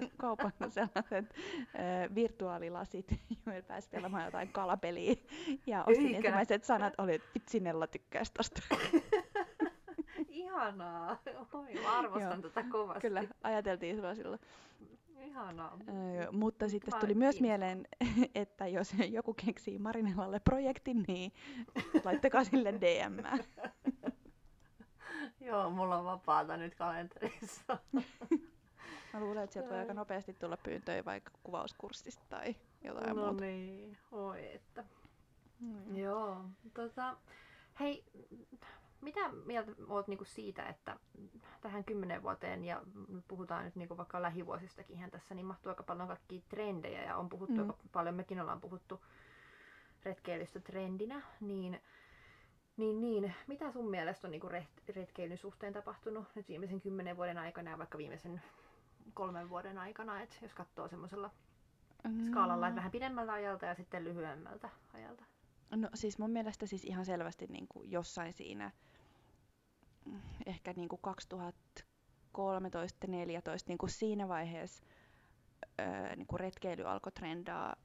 [0.16, 1.34] kaupan sellaiset
[1.74, 3.06] ö, virtuaalilasit,
[3.46, 5.14] joilla pääsi pelaamaan jotain kalapeliä.
[5.66, 6.16] Ja ostin Eikä.
[6.16, 8.62] ensimmäiset sanat oli, että vitsi Nella tykkäisi tosta.
[10.28, 11.18] Ihanaa.
[11.52, 12.50] Oi, mä arvostan Joo.
[12.50, 13.00] tätä kovasti.
[13.00, 14.40] Kyllä, ajateltiin sulla silloin.
[15.20, 15.78] Ihanaa.
[15.88, 17.68] Öö, mutta sitten tuli myös kiinnostaa.
[17.68, 17.88] mieleen,
[18.34, 21.32] että jos joku keksii Marinellalle projektin, niin
[22.04, 23.16] laittakaa sille DM.
[25.48, 27.78] Joo, mulla on vapaata nyt kalenterissa.
[29.12, 29.96] Mä luulen, että sieltä voi aika Ai.
[29.96, 33.44] nopeasti tulla pyyntöjä vaikka kuvauskurssista tai jotain no muuta.
[33.44, 34.84] niin, oi että.
[35.60, 35.96] Mm.
[35.96, 37.16] Joo, tota,
[37.80, 38.04] hei,
[39.00, 40.96] mitä mieltä oot niinku siitä, että
[41.60, 42.82] tähän kymmenen vuoteen ja
[43.28, 47.28] puhutaan nyt niinku vaikka lähivuosistakin ihan tässä, niin mahtuu aika paljon kaikkia trendejä ja on
[47.28, 47.60] puhuttu Mm.
[47.70, 49.04] aika paljon, mekin ollaan puhuttu
[50.04, 51.80] retkeilystä trendinä, niin,
[52.78, 57.38] niin, niin mitä sun mielestä on niinku ret- retkeilyn suhteen tapahtunut nyt viimeisen kymmenen vuoden
[57.38, 58.42] aikana ja vaikka viimeisen
[59.14, 61.30] kolmen vuoden aikana, että jos katsoo semmoisella
[62.26, 65.24] skaalalla, että vähän pidemmältä ajalta ja sitten lyhyemmältä ajalta?
[65.70, 68.72] No siis mun mielestä siis ihan selvästi niin kuin jossain siinä
[70.04, 71.00] mm, ehkä niin kuin
[72.38, 72.40] 2013-2014
[73.68, 74.84] niin kuin siinä vaiheessa
[75.80, 77.76] öö, niin kuin retkeily alkoi trendaa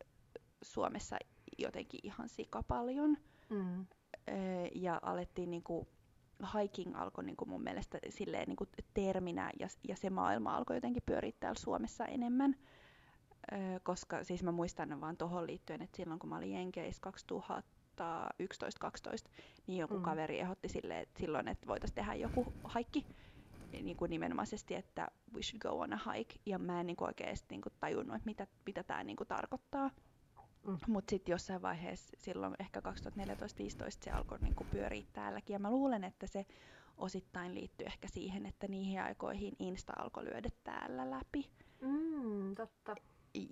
[0.62, 1.18] Suomessa
[1.58, 3.18] jotenkin ihan sikapaljon.
[3.50, 3.86] Mm.
[4.76, 5.88] Ja alettiin niin kuin,
[6.62, 10.78] hiking alkoi niin kuin mun mielestä silleen niin kuin terminä ja, ja se maailma alkoi
[10.78, 12.56] jotenkin pyöriä täällä Suomessa enemmän.
[13.52, 17.02] Öö, koska siis mä muistan vaan tuohon liittyen, että silloin kun mä olin Jenkeissä
[18.00, 19.30] 2011-2012,
[19.68, 20.02] niin joku Mm.
[20.04, 23.08] kaveri ehdotti silleen, että silloin, että voitaisiin tehdä joku haikki
[23.72, 26.36] niin kuin nimenomaisesti, että we should go on a hike.
[26.46, 29.28] Ja mä en niin kuin oikeasti niin kuin tajunnut, että mitä, mitä tämä niin kuin
[29.28, 29.92] tarkoittaa.
[30.68, 30.78] Mm.
[30.88, 32.84] Mutta sitten jossain vaiheessa, silloin ehkä 2014-2015
[34.02, 35.54] se alkoi niinku pyöriä täälläkin.
[35.54, 36.46] Ja mä luulen, että se
[36.98, 41.50] osittain liittyy ehkä siihen, että niihin aikoihin Insta alkoi lyödä täällä läpi.
[41.82, 42.96] Mm, totta.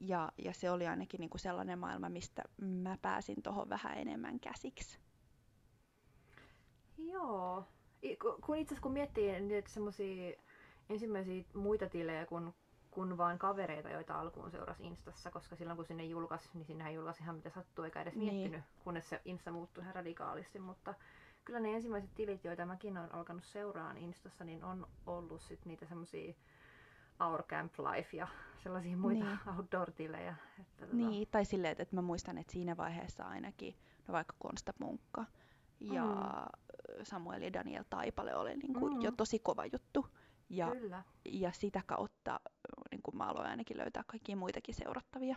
[0.01, 4.99] Ja, ja se oli ainakin niinku sellainen maailma, mistä mä pääsin tuohon vähän enemmän käsiksi.
[6.97, 7.65] Joo.
[8.03, 10.33] I- Kun itse asiassa kun miettii niitä semmoisia
[10.89, 12.53] ensimmäisiä muita tilejä kuin
[12.91, 17.23] kun vaan kavereita, joita alkuun seurasi Instassa, koska silloin kun sinne julkaisi, niin sinnehän julkaisi
[17.23, 18.33] ihan mitä sattuu, eikä edes Niin.
[18.33, 20.93] miettinyt, kunnes se Insta muuttui ihan radikaalisti, mutta
[21.45, 25.85] kyllä ne ensimmäiset tilit, joita mäkin olen alkanut seuraan Instassa, niin on ollut sit niitä
[25.85, 26.33] semmoisia
[27.29, 28.27] Our Camp Life ja
[28.63, 29.39] sellaisia muita Niin.
[29.57, 30.35] outdoor-tilejä.
[30.59, 33.75] Että tota- Niin, tai silleen, että, että mä muistan, että siinä vaiheessa ainakin,
[34.07, 35.25] no vaikka Konsta Munkka
[35.79, 37.03] ja Mm.
[37.03, 39.01] Samuel ja Daniel Taipale oli niinku Mm.
[39.01, 40.05] jo tosi kova juttu.
[40.51, 41.03] Ja Kyllä.
[41.25, 42.39] ja sitä kautta
[42.91, 45.35] niin kuin mä aloin ainakin löytää kaikkia muitakin seurattavia.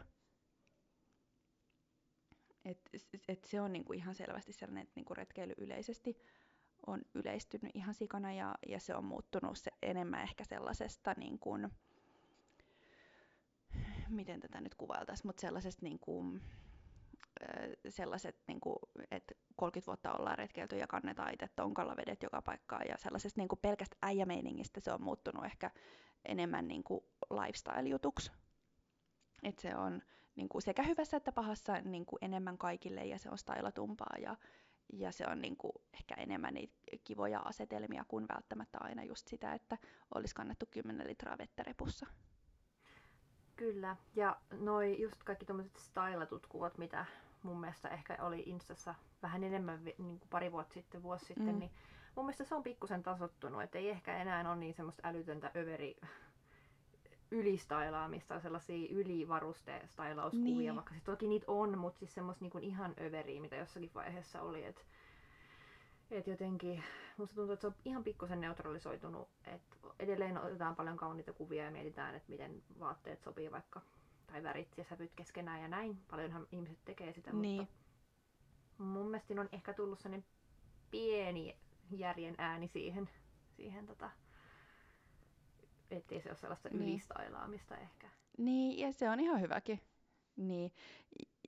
[2.65, 2.91] Et,
[3.29, 6.19] et se on niin kuin ihan selvästi sellainen, että niin kuin retkeily yleisesti
[6.87, 11.71] on yleistynyt ihan sikana ja, ja se on muuttunut se enemmän ehkä sellaisesta, niin kuin,
[14.09, 16.43] miten tätä nyt kuvailtaisiin, mutta sellaisesta niin kuin,
[17.89, 18.77] sellaiset, niin kuin,
[19.11, 23.49] että 30 vuotta ollaan retkeilty ja kannetaan itse tonkalla vedet joka paikkaan ja sellaisesta niin
[23.49, 25.71] kuin pelkästä äijämeiningistä se on muuttunut ehkä
[26.25, 28.33] enemmän niin kuin lifestyle-jutuksi.
[29.43, 30.03] Et se on
[30.37, 34.37] niin kuin sekä hyvässä että pahassa niin kuin enemmän kaikille ja se on stylatumpaa ja,
[34.93, 39.53] ja se on niin kuin ehkä enemmän niitä kivoja asetelmia kuin välttämättä aina just sitä,
[39.53, 39.79] että
[40.15, 42.07] olisi kannettu 10 litraa vettä repussa.
[43.57, 47.07] Kyllä, ja noi just kaikki tommoset stylatut kuvat, mitä
[47.45, 51.59] mun mielestä ehkä oli Instassa vähän enemmän niin kuin pari vuotta sitten, vuosi sitten, Mm.
[51.59, 51.71] niin
[52.17, 55.97] mun mielestä se on pikkusen tasottunut, että ei ehkä enää ole niin semmoista älytöntä överi
[57.31, 60.75] ylistailaamista, sellaisia ylivaruste-stailauskuvia, Niin.
[60.75, 64.65] vaikka siis toki niitä on, mutta siis semmoista niin ihan överiä, mitä jossakin vaiheessa oli,
[64.65, 64.83] että
[66.11, 66.85] et jotenkin,
[67.17, 71.71] musta tuntuu, että se on ihan pikkusen neutralisoitunut, että edelleen otetaan paljon kauniita kuvia ja
[71.71, 73.81] mietitään, että miten vaatteet sopii vaikka,
[74.35, 75.97] tai värit ja sävyt keskenään ja näin.
[76.11, 77.57] Paljonhan ihmiset tekee sitä, Niin.
[77.61, 77.75] mutta
[78.79, 80.27] mun mielestä on ehkä tullut sellainen
[80.91, 81.57] pieni
[81.91, 83.09] järjen ääni siihen,
[83.57, 84.11] siihen tota,
[85.91, 86.83] ettei se ole sellaista Niin.
[86.83, 88.09] ylistailaamista ehkä.
[88.39, 89.81] Niin, ja se on ihan hyväkin.
[90.37, 90.73] Niin.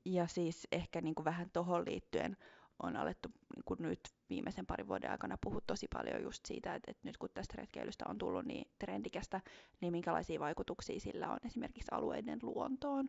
[0.04, 2.36] Ja siis ehkä niin kuin vähän tohon liittyen
[2.82, 6.90] on alettu niin kuin nyt viimeisen parin vuoden aikana puhua tosi paljon just siitä, että,
[6.90, 9.40] että nyt kun tästä retkeilystä on tullut niin trendikästä,
[9.80, 13.08] niin minkälaisia vaikutuksia sillä on esimerkiksi alueiden luontoon.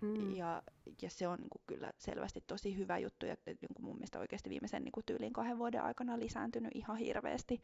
[0.00, 0.34] Mm.
[0.34, 0.62] Ja,
[1.02, 3.96] ja se on niin kuin kyllä selvästi tosi hyvä juttu, ja että niin kuin mun
[3.96, 7.62] mielestä oikeasti viimeisen niin kuin tyyliin kahden vuoden aikana lisääntynyt ihan hirveästi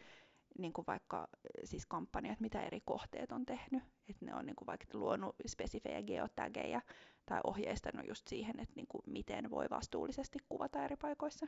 [0.58, 3.82] niin kuin vaikka eh, siis kampanjat, mitä eri kohteet on tehnyt.
[4.08, 6.80] Että ne on niin kuin vaikka luonut spesifejä geotageja
[7.26, 11.46] tai ohjeistanut just siihen, että niin kuin miten voi vastuullisesti kuvata eri paikoissa.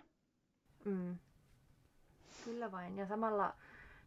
[0.85, 1.19] Mm.
[2.45, 2.99] Kyllä vain.
[2.99, 3.55] Ja samalla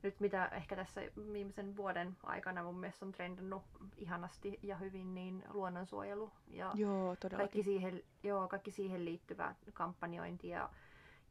[0.04, 1.02] nyt mitä ehkä tässä
[1.34, 3.64] viimeisen vuoden aikana mun mielestä on trendannut
[3.98, 10.70] ihanasti ja hyvin, niin luonnonsuojelu ja Joo, kaikki siihen, joo, kaikki siihen liittyvä kampanjointi ja,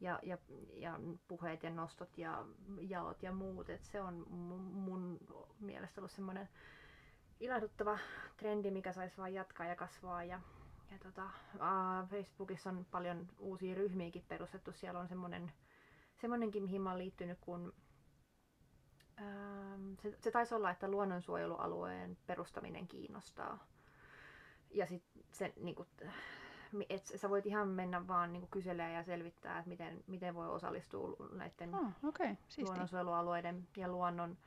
[0.01, 0.37] ja, ja,
[0.73, 2.45] ja puheet ja nostot ja
[2.81, 3.69] jaot ja muut.
[3.69, 5.19] Et se on mun, mun
[5.59, 6.49] mielestä ollut semmoinen
[7.39, 7.99] ilahduttava
[8.37, 10.23] trendi, mikä saisi vain jatkaa ja kasvaa.
[10.23, 10.41] Ja,
[10.91, 11.23] ja tota,
[11.55, 14.71] uh, Facebookissa on paljon uusia ryhmiäkin perustettu.
[14.71, 15.51] Siellä on semmoinen,
[16.21, 17.73] semmoinenkin, oon liittynyt, kun
[19.21, 23.67] uh, se, se taisi olla, että luonnonsuojelualueen perustaminen kiinnostaa.
[24.71, 25.87] Ja sitten se, niin kuin,
[26.89, 31.15] et sä voit ihan mennä vaan niin kyselemään ja selvittää, että miten, miten voi osallistua
[31.31, 32.35] näiden oh, okay.
[32.57, 34.37] luonnonsuojelualueiden ja luonnon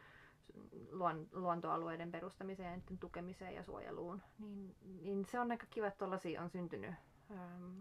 [0.91, 6.51] luon, luontoalueiden perustamiseen, tukemiseen ja suojeluun, niin, niin se on aika kiva, että tuollaisia on
[6.51, 6.95] syntynyt.
[7.31, 7.79] Ähm,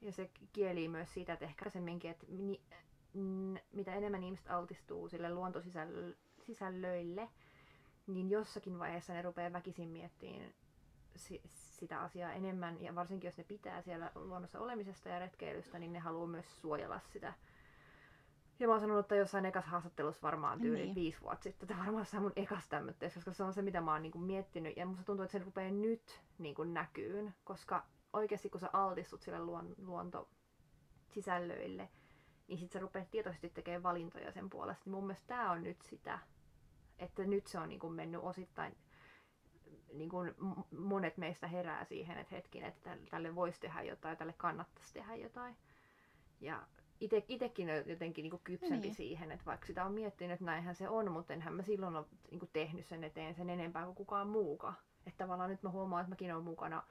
[0.00, 2.60] ja se kieli myös siitä, että ehkä semminkin, että ni,
[3.14, 7.28] n, mitä enemmän ihmiset altistuu sille luontosisällöille,
[8.06, 10.54] niin jossakin vaiheessa ne rupeaa väkisin miettimään
[11.18, 15.92] si, sitä asiaa enemmän, ja varsinkin jos ne pitää siellä luonnossa olemisesta ja retkeilystä, niin
[15.92, 17.34] ne haluaa myös suojella sitä
[18.58, 20.94] ja mä oon sanonut, että jossain ekas haastattelussa varmaan tyyli niin.
[20.94, 23.92] viisi vuotta sitten, että varmaan se mun ekas tämmöistä, koska se on se, mitä mä
[23.92, 24.76] oon niinku miettinyt.
[24.76, 29.38] Ja musta tuntuu, että se rupeaa nyt niinku näkyyn, koska oikeasti kun sä altistut sille
[29.38, 30.28] luon, luonto
[31.08, 31.88] sisällöille,
[32.48, 34.82] niin sit sä rupeat tietoisesti tekemään valintoja sen puolesta.
[34.84, 36.18] Niin mun mielestä tää on nyt sitä,
[36.98, 38.76] että nyt se on niinku mennyt osittain
[39.92, 40.34] niin kuin
[40.78, 45.56] monet meistä herää siihen, että hetkin, että tälle voisi tehdä jotain, tälle kannattaisi tehdä jotain.
[46.40, 46.66] Ja
[47.00, 48.94] ite, itekin on jotenkin niin kypsempi niin.
[48.94, 52.06] siihen, että vaikka sitä on miettinyt, että näinhän se on, mutta enhän mä silloin ole
[52.30, 54.74] niin kuin tehnyt sen eteen sen enempää kuin kukaan muukaan.
[55.06, 56.82] Että tavallaan nyt mä huomaan, että mäkin olen mukana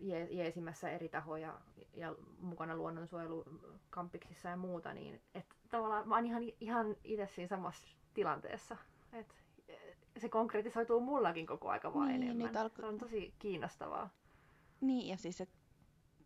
[0.00, 1.60] je- jeesimässä eri tahoja
[1.94, 7.88] ja mukana luonnonsuojelukampiksissa ja muuta, niin että tavallaan mä oon ihan, ihan itse siinä samassa
[8.14, 8.76] tilanteessa.
[9.12, 9.34] Että
[10.18, 12.56] se konkretisoituu mullakin koko aika vaan niin, enemmän.
[12.56, 12.76] Alko...
[12.76, 14.10] Se on tosi kiinnostavaa.
[14.80, 15.58] Niin, ja siis, että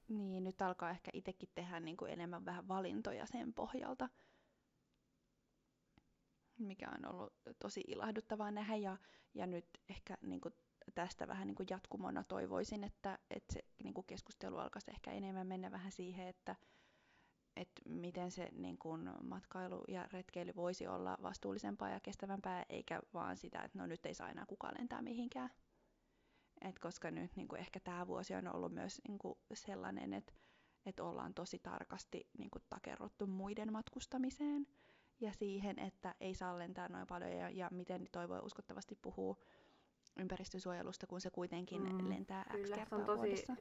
[0.09, 4.09] niin, nyt alkaa ehkä itsekin tehdä niin kuin enemmän vähän valintoja sen pohjalta,
[6.59, 8.77] mikä on ollut tosi ilahduttavaa nähdä.
[8.77, 8.97] Ja,
[9.35, 10.55] ja nyt ehkä niin kuin
[10.95, 15.47] tästä vähän niin kuin jatkumona toivoisin, että, että se niin kuin keskustelu alkaisi ehkä enemmän
[15.47, 16.57] mennä vähän siihen, että,
[17.57, 23.37] että miten se niin kuin matkailu ja retkeily voisi olla vastuullisempaa ja kestävämpää, eikä vaan
[23.37, 25.51] sitä, että no nyt ei saa enää kukaan lentää mihinkään.
[26.61, 30.33] Et koska nyt niin kuin ehkä tämä vuosi on ollut myös niin kuin sellainen, että
[30.87, 34.67] et ollaan tosi tarkasti niin kuin takerrottu muiden matkustamiseen
[35.21, 39.39] ja siihen, että ei saa lentää noin paljon ja, ja miten toivoo uskottavasti puhuu
[40.17, 43.57] ympäristösuojelusta, kun se kuitenkin mm, lentää kyllä, X kertaa se on tosi vuodessa.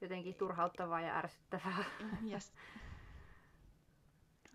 [0.00, 1.84] jotenkin turhauttavaa ja ärsyttävää.
[2.30, 2.52] Yes.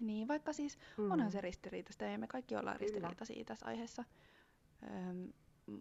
[0.02, 1.12] Niin, vaikka siis mm.
[1.12, 4.04] onhan se ristiriitaista ja me kaikki ollaan ristiriitaisia tässä aiheessa.
[4.84, 5.34] Öm,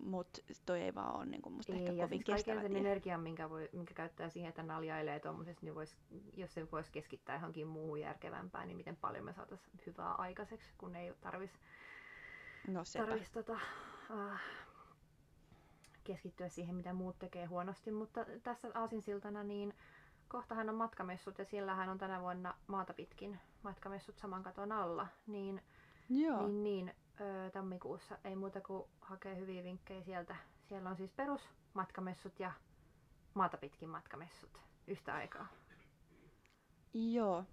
[0.02, 3.50] mutta toi ei vaan ole niin musta ei, ehkä ja kovin siis sen energian, minkä,
[3.50, 5.96] voi, minkä käyttää siihen, että naljailee tuommoisesta, niin vois,
[6.36, 10.96] jos se voisi keskittää johonkin muuhun järkevämpään, niin miten paljon me saataisiin hyvää aikaiseksi, kun
[10.96, 11.62] ei tarvitsisi
[12.68, 13.58] no, tarvis, tota,
[14.10, 14.38] uh,
[16.04, 17.90] keskittyä siihen, mitä muut tekee huonosti.
[17.90, 19.74] Mutta tässä aasinsiltana, niin
[20.28, 25.62] kohtahan on matkamessut ja siellähän on tänä vuonna maata pitkin matkamessut saman katon alla, niin,
[26.08, 26.46] Joo.
[26.46, 28.18] niin, niin öö, tammikuussa.
[28.24, 30.36] Ei muuta kuin hakee hyviä vinkkejä sieltä.
[30.68, 32.52] Siellä on siis perusmatkamessut ja
[33.34, 35.46] maata pitkin matkamessut yhtä aikaa.
[36.94, 37.44] Joo,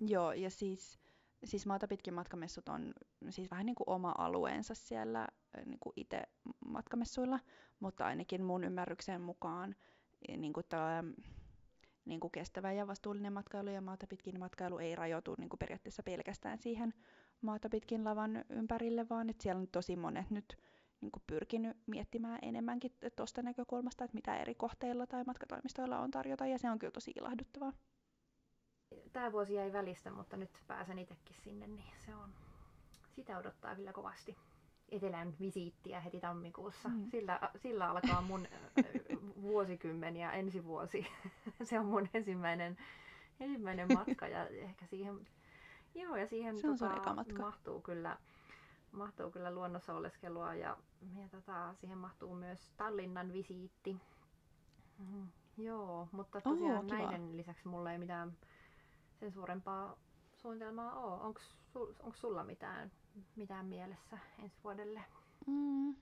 [0.00, 1.00] joo ja siis,
[1.44, 2.94] siis maata pitkin matkamessut on
[3.30, 5.28] siis vähän niin kuin oma alueensa siellä
[5.64, 6.22] niin kuin itse
[6.66, 7.38] matkamessuilla,
[7.80, 9.76] mutta ainakin mun ymmärryksen mukaan
[10.36, 11.04] niin kuin tämä
[12.04, 16.02] niin kuin kestävä ja vastuullinen matkailu ja maata pitkin matkailu ei rajoitu niin kuin periaatteessa
[16.02, 16.94] pelkästään siihen
[17.40, 20.56] maata pitkin lavan ympärille, vaan että siellä on tosi monet nyt
[21.00, 26.46] niin kuin pyrkinyt miettimään enemmänkin tuosta näkökulmasta, että mitä eri kohteilla tai matkatoimistoilla on tarjota,
[26.46, 27.72] ja se on kyllä tosi ilahduttavaa.
[29.12, 32.34] Tämä vuosi jäi välistä, mutta nyt pääsen itsekin sinne, niin se on,
[33.14, 34.36] sitä odottaa kyllä kovasti.
[34.90, 36.88] Etelän visiittiä heti tammikuussa.
[36.88, 37.10] Mm.
[37.10, 38.46] Sillä, sillä alkaa mun
[39.42, 41.06] vuosikymmen ja ensi vuosi.
[41.62, 42.76] se on mun ensimmäinen,
[43.40, 45.26] ensimmäinen matka ja ehkä siihen
[45.94, 47.42] Joo, ja siihen se on tota, matka.
[47.42, 48.16] mahtuu kyllä
[48.92, 50.76] mahtuu kyllä luonnossa oleskelua ja,
[51.20, 54.00] ja tota, siihen mahtuu myös Tallinnan visiitti.
[54.98, 58.36] Mm, joo, mutta tosiaan Oho, näiden lisäksi mulla ei mitään
[59.20, 59.96] sen suurempaa
[60.36, 61.20] suunnitelmaa ole.
[61.20, 61.40] Onko
[61.72, 62.92] sul, sulla mitään,
[63.36, 65.00] mitään mielessä ensi vuodelle?
[65.46, 65.94] Mm.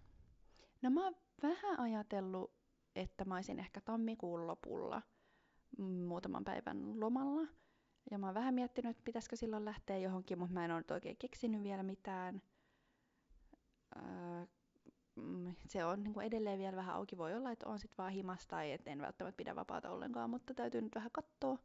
[0.83, 2.53] No mä oon vähän ajatellut,
[2.97, 5.03] että mä olisin ehkä tammikuun lopulla
[5.79, 7.49] muutaman päivän lomalla
[8.11, 11.17] Ja mä oon vähän miettinyt, että pitäisikö silloin lähteä johonkin, mutta mä en ole oikein
[11.17, 12.43] keksinyt vielä mitään.
[13.97, 14.47] Öö,
[15.17, 17.19] mm, se on niin kuin edelleen vielä vähän auki.
[17.19, 20.55] Voi olla, että on sitten vaan himasta tai että en välttämättä pidä vapaata ollenkaan, mutta
[20.55, 21.59] täytyy nyt vähän katsoa.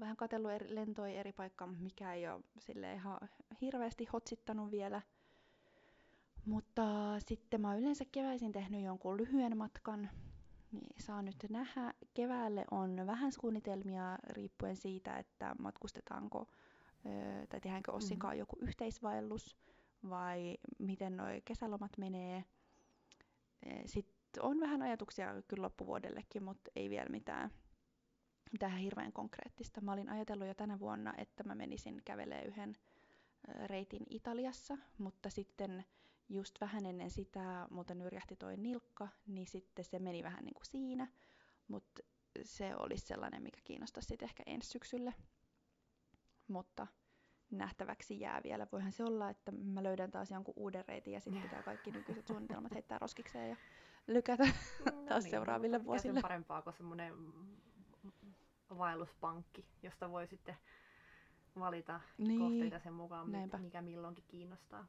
[0.00, 3.18] Vähän katsellut eri, lentoja eri paikkaa, mikä ei ole sille ihan
[3.60, 5.02] hirveästi hotsittanut vielä.
[6.44, 6.84] Mutta
[7.20, 10.10] sitten mä oon yleensä keväisin tehnyt jonkun lyhyen matkan,
[10.72, 11.94] niin saa nyt nähdä.
[12.14, 16.48] Keväälle on vähän suunnitelmia riippuen siitä, että matkustetaanko
[17.48, 18.38] tai tehdäänkö Ossinkaan mm.
[18.38, 19.56] joku yhteisvaellus
[20.08, 22.44] vai miten nuo kesälomat menee.
[23.86, 27.50] Sitten on vähän ajatuksia kyllä loppuvuodellekin, mutta ei vielä mitään,
[28.52, 29.80] mitään hirveän konkreettista.
[29.80, 32.76] Mä olin ajatellut jo tänä vuonna, että mä menisin kävelee yhden
[33.64, 35.84] reitin Italiassa, mutta sitten
[36.28, 40.66] just vähän ennen sitä muuten nyrjähti toi nilkka, niin sitten se meni vähän niin kuin
[40.66, 41.08] siinä,
[41.68, 42.02] mutta
[42.42, 45.14] se olisi sellainen, mikä kiinnostaisi sitten ehkä ensi syksylle.
[46.48, 46.86] Mutta
[47.50, 48.66] nähtäväksi jää vielä.
[48.72, 52.26] Voihan se olla, että mä löydän taas jonkun uuden reitin ja sitten pitää kaikki nykyiset
[52.26, 53.56] suunnitelmat heittää roskikseen ja
[54.06, 56.20] lykätä no taas niin, seuraaville vuosille.
[56.20, 57.14] Parempaa kuin semmoinen
[58.78, 60.56] vaelluspankki, josta voi sitten
[61.58, 63.58] valita niin, kohteita sen mukaan, näinpä.
[63.58, 64.86] mikä milloinkin kiinnostaa.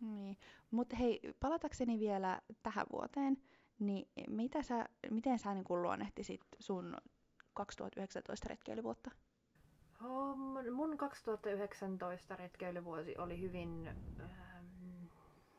[0.00, 0.36] Niin.
[0.70, 3.36] Mutta hei, palatakseni vielä tähän vuoteen,
[3.78, 6.96] niin mitä sä, miten sä niin luonnehtisit sun
[7.54, 9.10] 2019 retkeilyvuotta?
[10.74, 15.06] Mun 2019 retkeilyvuosi oli hyvin ähm,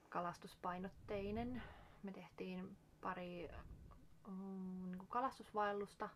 [0.09, 1.63] kalastuspainotteinen.
[2.03, 3.49] Me tehtiin pari
[4.27, 6.09] ähm, niin kalastusvaellusta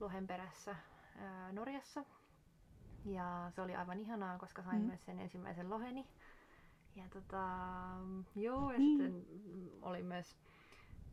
[0.00, 2.04] Lohenperässä äh, Norjassa.
[3.04, 4.86] Ja se oli aivan ihanaa, koska sain mm.
[4.86, 6.08] myös sen ensimmäisen loheni.
[6.96, 7.48] Ja tota,
[8.36, 8.98] joo, ja niin.
[8.98, 9.26] sitten
[9.82, 10.36] oli myös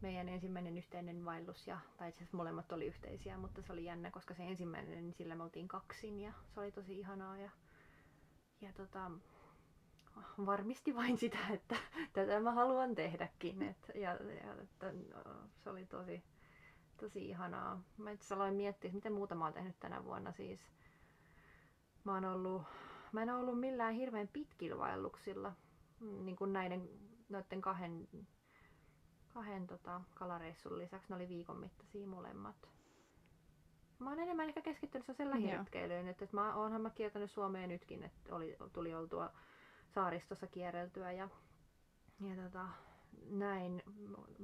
[0.01, 4.11] meidän ensimmäinen yhteinen vaellus, ja, tai itse asiassa molemmat oli yhteisiä, mutta se oli jännä,
[4.11, 7.51] koska se ensimmäinen, niin sillä me oltiin kaksin, ja se oli tosi ihanaa, ja,
[8.61, 9.11] ja tota,
[10.45, 11.75] varmisti vain sitä, että
[12.13, 16.23] tätä mä haluan tehdäkin, et, ja, ja että, no, se oli tosi,
[16.97, 17.81] tosi ihanaa.
[17.97, 20.59] Mä itse aloin miettiä, miten muuta mä oon tehnyt tänä vuonna, siis
[22.03, 22.63] mä oon ollut,
[23.11, 25.53] mä en ole ollut millään hirveän pitkillä vaelluksilla,
[25.99, 26.89] niin kuin näiden
[27.29, 28.07] noiden kahden,
[29.33, 31.09] kahden tota, kalareissun lisäksi.
[31.09, 32.69] Ne oli viikon mittaisia molemmat.
[33.99, 38.03] Mä oon enemmän ehkä keskittynyt sellaiseen lähiretkeilyyn, että, että mä oonhan mä kiertänyt Suomeen nytkin,
[38.03, 39.33] että oli, tuli oltua
[39.93, 41.29] saaristossa kierreltyä ja,
[42.21, 42.67] ja tota,
[43.29, 43.83] näin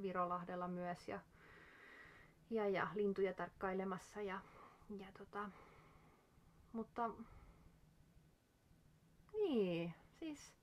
[0.02, 1.20] Virolahdella myös ja,
[2.50, 4.40] ja, ja lintuja tarkkailemassa ja,
[4.98, 5.50] ja tota,
[6.72, 7.10] mutta
[9.32, 10.54] niin, siis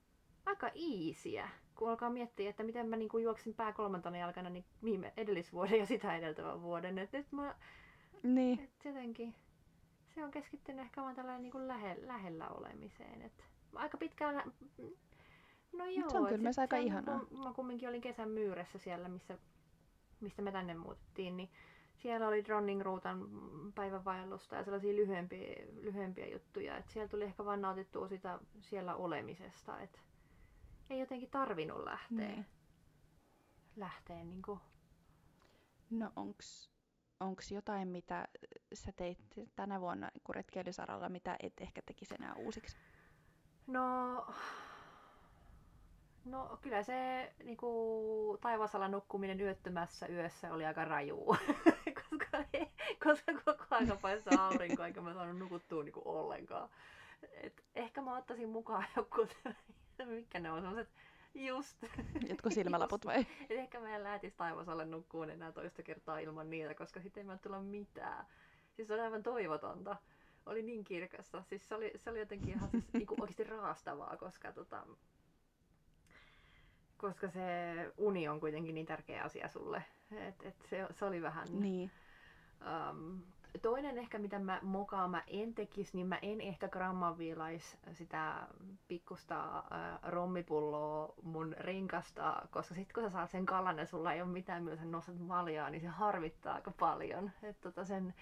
[0.46, 4.66] aika iisiä, kun alkaa miettiä, että miten mä niin kuin juoksin pää kolmantena jalkana niin
[4.84, 6.98] viime edellisvuoden ja sitä edeltävän vuoden.
[6.98, 7.56] Et nyt mä,
[8.24, 8.60] niin.
[8.60, 9.36] et jotenkin,
[10.16, 13.22] se on keskittynyt ehkä vaan tällä niin kuin lähe, lähellä olemiseen.
[13.22, 13.44] Et
[13.78, 14.54] aika pitkään,
[15.74, 16.10] no joo.
[16.10, 17.20] Se on kyllä myös aika ihanaa.
[17.20, 19.38] Kun, mä kumminkin olin kesän myyressä siellä, missä,
[20.22, 21.50] mistä me tänne muuttiin, niin
[21.96, 23.28] siellä oli Dronning Ruutan
[23.76, 26.78] päivävaellusta ja sellaisia lyhyempiä, lyhyempiä juttuja.
[26.78, 29.80] Et siellä tuli ehkä vain nautittua sitä siellä olemisesta.
[29.80, 30.02] Et
[30.90, 32.18] ei jotenkin tarvinnut lähteä.
[32.18, 32.46] Niin.
[33.76, 34.60] Lähteä niin kuin...
[35.90, 36.72] No onks,
[37.20, 38.28] onks jotain, mitä
[38.74, 39.20] sä teit
[39.56, 42.78] tänä vuonna niin retkeilysaralla, mitä et ehkä tekisi enää uusiksi?
[43.68, 44.26] No,
[46.26, 51.26] no kyllä se niin kuin, taivasalla nukkuminen yöttömässä yössä oli aika raju,
[52.10, 52.38] koska,
[53.04, 56.70] koska koko ajan paistaa aurinko eikä mä saanut nukuttua niin kuin ollenkaan.
[57.44, 59.28] Et ehkä mä ottaisin mukaan joku
[60.06, 60.94] mikä ne on sellaiset
[61.38, 61.78] Just.
[62.30, 63.20] Jotkut silmälaput vai?
[63.20, 67.38] Et ehkä mä en lähtis taivasalle nukkuun enää toista kertaa ilman niitä, koska sitten ei
[67.38, 68.26] tulla mitään.
[68.76, 69.96] Siis se oli aivan toivotonta.
[70.48, 71.42] Oli niin kirkassa.
[71.42, 74.88] Siis se oli, se oli jotenkin ihan siis, niinku oikeasti raastavaa, koska, tota,
[76.98, 77.42] koska se
[77.98, 79.84] uni on kuitenkin niin tärkeä asia sulle.
[80.12, 81.48] Et, et se, se oli vähän...
[81.52, 81.92] Niin.
[82.92, 83.22] Um,
[83.62, 88.48] toinen ehkä, mitä mä mokaan mä en tekisi, niin mä en ehkä gramman viilais sitä
[88.88, 94.22] pikkusta äh, rommipulloa mun rinkasta, koska sit kun sä saat sen kalan ja sulla ei
[94.22, 97.32] ole mitään, millä sä nostat maljaa, niin se harvittaa aika paljon.
[97.44, 98.14] Et tota sen,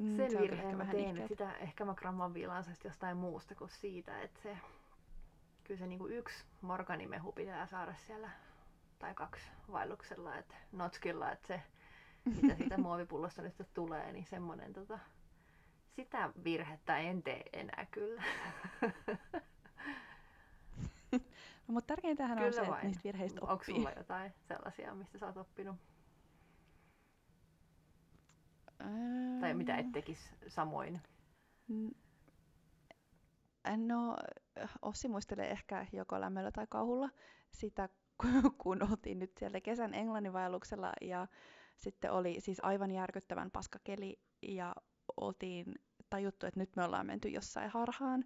[0.00, 3.70] mm, sen mm, virheen mä teen, että sitä ehkä mä gramman viilaan jostain muusta kuin
[3.70, 4.56] siitä, että se
[5.64, 8.30] kyllä se niinku yksi morganimehu pitää saada siellä
[8.98, 11.62] tai kaksi vaelluksella, että notskilla, että se
[12.24, 14.98] mitä siitä muovipullosta nyt tulee, niin semmoinen tota,
[15.96, 18.22] sitä virhettä en tee enää kyllä.
[21.12, 21.18] no,
[21.66, 22.72] mutta tärkeintähän kyllä on se, vain.
[22.72, 23.52] että niistä virheistä oppii.
[23.52, 25.76] Onko sulla jotain sellaisia, mistä sä oot oppinut?
[29.40, 31.00] Tai mitä et Ähm, tekisi samoin?
[33.76, 34.16] No,
[34.82, 37.08] Ossi muistelee ehkä joko lämmöllä tai kauhulla
[37.50, 37.88] sitä,
[38.22, 41.26] ku- kun oltiin nyt siellä kesän Englannin vaelluksella ja
[41.76, 44.74] sitten oli siis aivan järkyttävän paskakeli ja
[45.16, 45.74] oltiin
[46.10, 48.24] tajuttu, että nyt me ollaan menty jossain harhaan.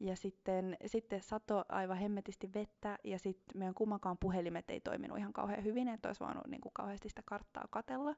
[0.00, 5.32] Ja sitten, sitten sato aivan hemmetisti vettä ja sitten meidän kummankaan puhelimet ei toiminut ihan
[5.32, 8.14] kauhean hyvin, että olisi voinut niin kuin kauheasti sitä karttaa katella.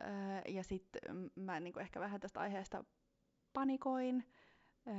[0.00, 0.08] Öö,
[0.48, 2.84] ja sitten mä niin kuin ehkä vähän tästä aiheesta
[3.52, 4.24] panikoin.
[4.88, 4.94] Öö,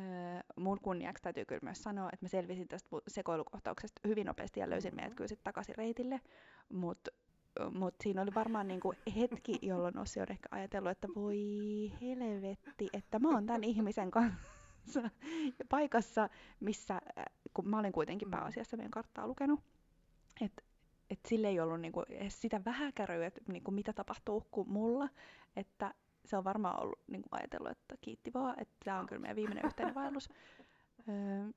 [0.59, 4.95] mun kunniaksi täytyy kyllä myös sanoa, että mä selvisin tästä sekoilukohtauksesta hyvin nopeasti ja löysin
[4.95, 5.15] meidät Mhm.
[5.17, 6.21] kyllä sitten takaisin reitille.
[6.73, 7.11] Mutta
[7.73, 11.37] mut siinä oli varmaan niinku hetki, jolloin Ossi on ehkä ajatellut, että voi
[12.01, 15.09] helvetti, että mä oon tämän ihmisen kanssa
[15.69, 16.29] paikassa,
[16.59, 18.31] missä, äh, kun mä olin kuitenkin Mm.
[18.31, 19.59] pääasiassa meidän karttaa lukenut,
[20.41, 20.63] että
[21.09, 25.09] et sille ei ollut niinku edes sitä vähäkärryä, että niinku mitä tapahtuu kuin mulla,
[25.55, 25.93] että
[26.25, 29.65] se on varmaan ollut niinku ajatellut, että kiitti vaan, että tämä on kyllä meidän viimeinen
[29.65, 30.29] yhteinen vaellus.
[31.09, 31.51] Öö,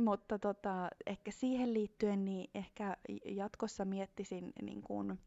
[0.00, 5.18] mutta tota, ehkä siihen liittyen niin ehkä jatkossa miettisin niin kuin,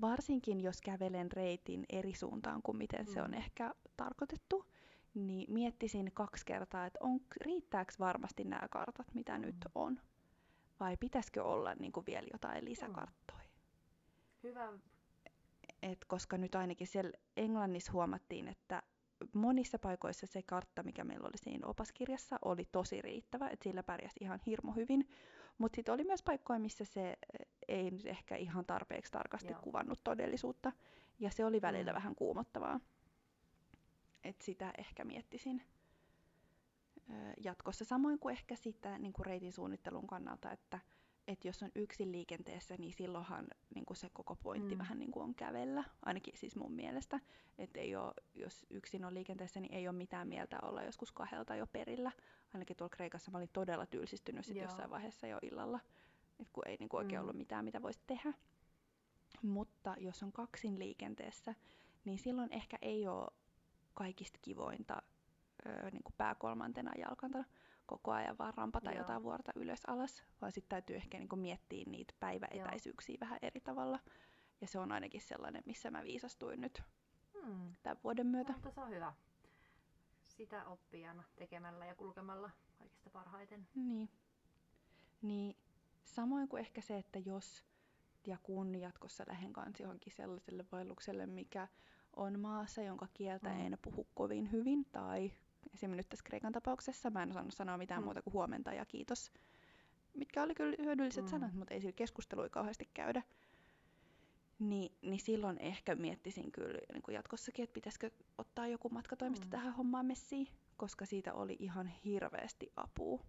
[0.00, 3.34] varsinkin jos kävelen reitin eri suuntaan kuin miten se on Mm.
[3.36, 4.66] ehkä tarkoitettu,
[5.14, 9.42] niin miettisin kaksi kertaa, että on, riittääkö varmasti nämä kartat, mitä Mm.
[9.42, 10.00] nyt on,
[10.80, 13.48] vai pitäisikö olla niin kuin vielä jotain lisäkarttoja.
[14.42, 14.72] Hyvä.
[15.82, 18.82] Et koska nyt ainakin siellä Englannissa huomattiin, että
[19.32, 24.16] monissa paikoissa se kartta, mikä meillä oli siinä opaskirjassa, oli tosi riittävä, että sillä pärjäsi
[24.20, 25.08] ihan hirmu hyvin.
[25.58, 27.16] Mutta sitten oli myös paikkoja, missä se eh,
[27.68, 29.60] ei nyt ehkä ihan tarpeeksi tarkasti Joo.
[29.62, 30.72] kuvannut todellisuutta.
[31.18, 31.94] Ja se oli välillä Mm.
[31.96, 32.80] vähän kuumottavaa.
[34.24, 35.62] Et sitä ehkä miettisin
[37.44, 37.84] jatkossa.
[37.84, 40.78] Samoin kuin ehkä sitä niin kuin reitin suunnittelun kannalta, että
[41.28, 44.78] et jos on yksin liikenteessä, niin silloinhan niin kuin se koko pointti Mm.
[44.78, 47.20] vähän niin kuin on kävellä, ainakin siis mun mielestä.
[47.58, 51.56] Että ei oo, jos yksin on liikenteessä, niin ei ole mitään mieltä olla joskus kahdelta
[51.56, 52.12] jo perillä.
[52.54, 54.64] Ainakin tuolla Kreikassa mä olin todella tylsistynyt sit Joo.
[54.64, 55.80] jossain vaiheessa jo illalla,
[56.40, 57.22] et kun ei niin kuin oikein Mm.
[57.22, 58.32] ollut mitään, mitä voisi tehdä.
[59.42, 61.54] Mutta jos on kaksin liikenteessä,
[62.04, 63.28] niin silloin ehkä ei ole
[63.94, 65.02] kaikista kivointa
[65.66, 67.44] öö, niin kuin pääkolmantena jalkanta
[67.86, 68.98] koko ajan vaan rampata Joo.
[68.98, 73.60] jotain vuorta ylös alas, vaan sitten täytyy ehkä niin kuin miettiä niitä päiväetäisyyksiä vähän eri
[73.60, 73.98] tavalla.
[74.60, 76.82] Ja se on ainakin sellainen, missä mä viisastuin nyt
[77.44, 77.72] Hmm.
[77.82, 78.52] tämän vuoden myötä.
[78.52, 79.12] Mutta se on hyvä.
[80.28, 83.68] Sitä oppii aina tekemällä ja kulkemalla kaikista parhaiten.
[83.74, 84.08] Niin.
[85.22, 85.56] niin.
[86.04, 87.64] Samoin kuin ehkä se, että jos
[88.26, 91.68] ja kun jatkossa lähden kanssa johonkin sellaiselle vaellukselle, mikä
[92.16, 93.60] on maassa, jonka kieltä Mm.
[93.60, 95.32] en puhu kovin hyvin, tai
[95.74, 98.04] esimerkiksi nyt tässä Kreikan tapauksessa mä en osannut sanoa mitään Mm.
[98.04, 99.32] muuta kuin huomenta ja kiitos,
[100.14, 101.30] mitkä oli kyllä hyödylliset Mm.
[101.30, 103.22] sanat, mutta ei sillä keskustelua kauheasti käydä.
[104.58, 109.50] Niin, niin silloin ehkä miettisin kyllä niin kuin jatkossakin, että pitäisikö ottaa joku matkatoimisto Mm.
[109.50, 110.46] tähän hommaan messiin,
[110.76, 113.24] koska siitä oli ihan hirveästi apua.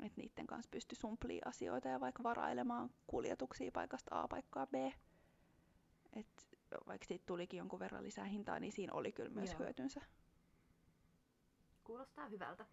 [0.00, 4.74] Että niiden kanssa pystyi sumplii asioita ja vaikka varailemaan kuljetuksia paikasta A paikkaa B.
[6.12, 6.46] Et
[6.86, 9.58] vaikka siitä tulikin jonkun verran lisää hintaa, niin siinä oli kyllä myös Joo.
[9.58, 10.00] hyötynsä.
[11.84, 12.66] Kuulostaa hyvältä.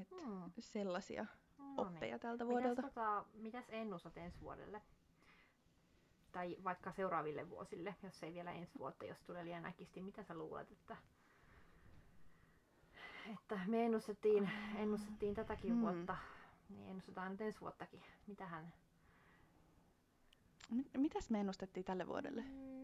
[0.00, 0.52] Et Hmm.
[0.58, 1.26] sellaisia
[1.58, 1.80] No niin.
[1.80, 2.82] oppeja tältä vuodelta.
[2.82, 4.82] Mitäs, tota, mitäs ennustat ensi vuodelle?
[6.32, 10.00] Tai vaikka seuraaville vuosille, jos ei vielä ensi vuotta, jos tulee liian äkisti.
[10.02, 10.96] Mitä sä luulet, että,
[13.32, 15.80] että me ennustettiin, ennustettiin tätäkin Hmm.
[15.80, 16.16] vuotta,
[16.68, 18.02] niin ennustetaan nyt ensi vuottakin.
[18.26, 18.72] Mitähän?
[20.70, 22.42] Mit- Mitäs me ennustettiin tälle vuodelle?
[22.42, 22.75] Mm,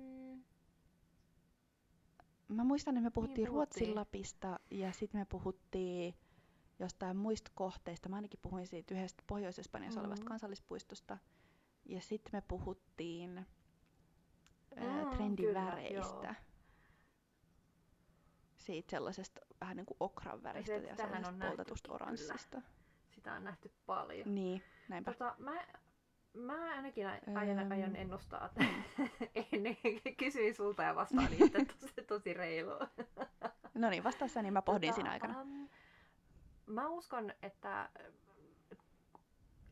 [2.53, 3.95] Mä muistan, että me puhuttiin Ruotsin puhuttiin.
[3.95, 6.15] Lapista ja sitten me puhuttiin
[6.79, 8.09] jostain muista kohteista.
[8.09, 10.29] Mä ainakin puhuin siitä yhdestä Pohjois-Espanjassa olevasta Mhm.
[10.29, 11.19] kansallispuistosta.
[11.85, 13.31] Ja sitten me puhuttiin
[14.77, 16.27] Mm, ää, kyllä, trendiväreistä.
[16.27, 16.35] joo.
[18.59, 21.95] Siitä sellaisesta vähän niin kuin okran väristä Se- ja on sellaisesta poltetusta nähtykin kyllä.
[21.95, 22.63] oranssista.
[23.11, 24.35] sitä on nähty paljon.
[24.35, 25.13] Niin, näinpä.
[25.13, 25.67] Tota, mä,
[26.35, 28.65] mä ainakin aion, aion ennustaa, että
[29.53, 29.77] ennen
[30.17, 32.89] kysyin sulta ja vastaan niitä tosi, tosi reilua.
[33.75, 35.41] No niin, vastaassa niin mä pohdin siinä aikana.
[35.41, 35.69] Um,
[36.67, 37.89] mä uskon, että äh,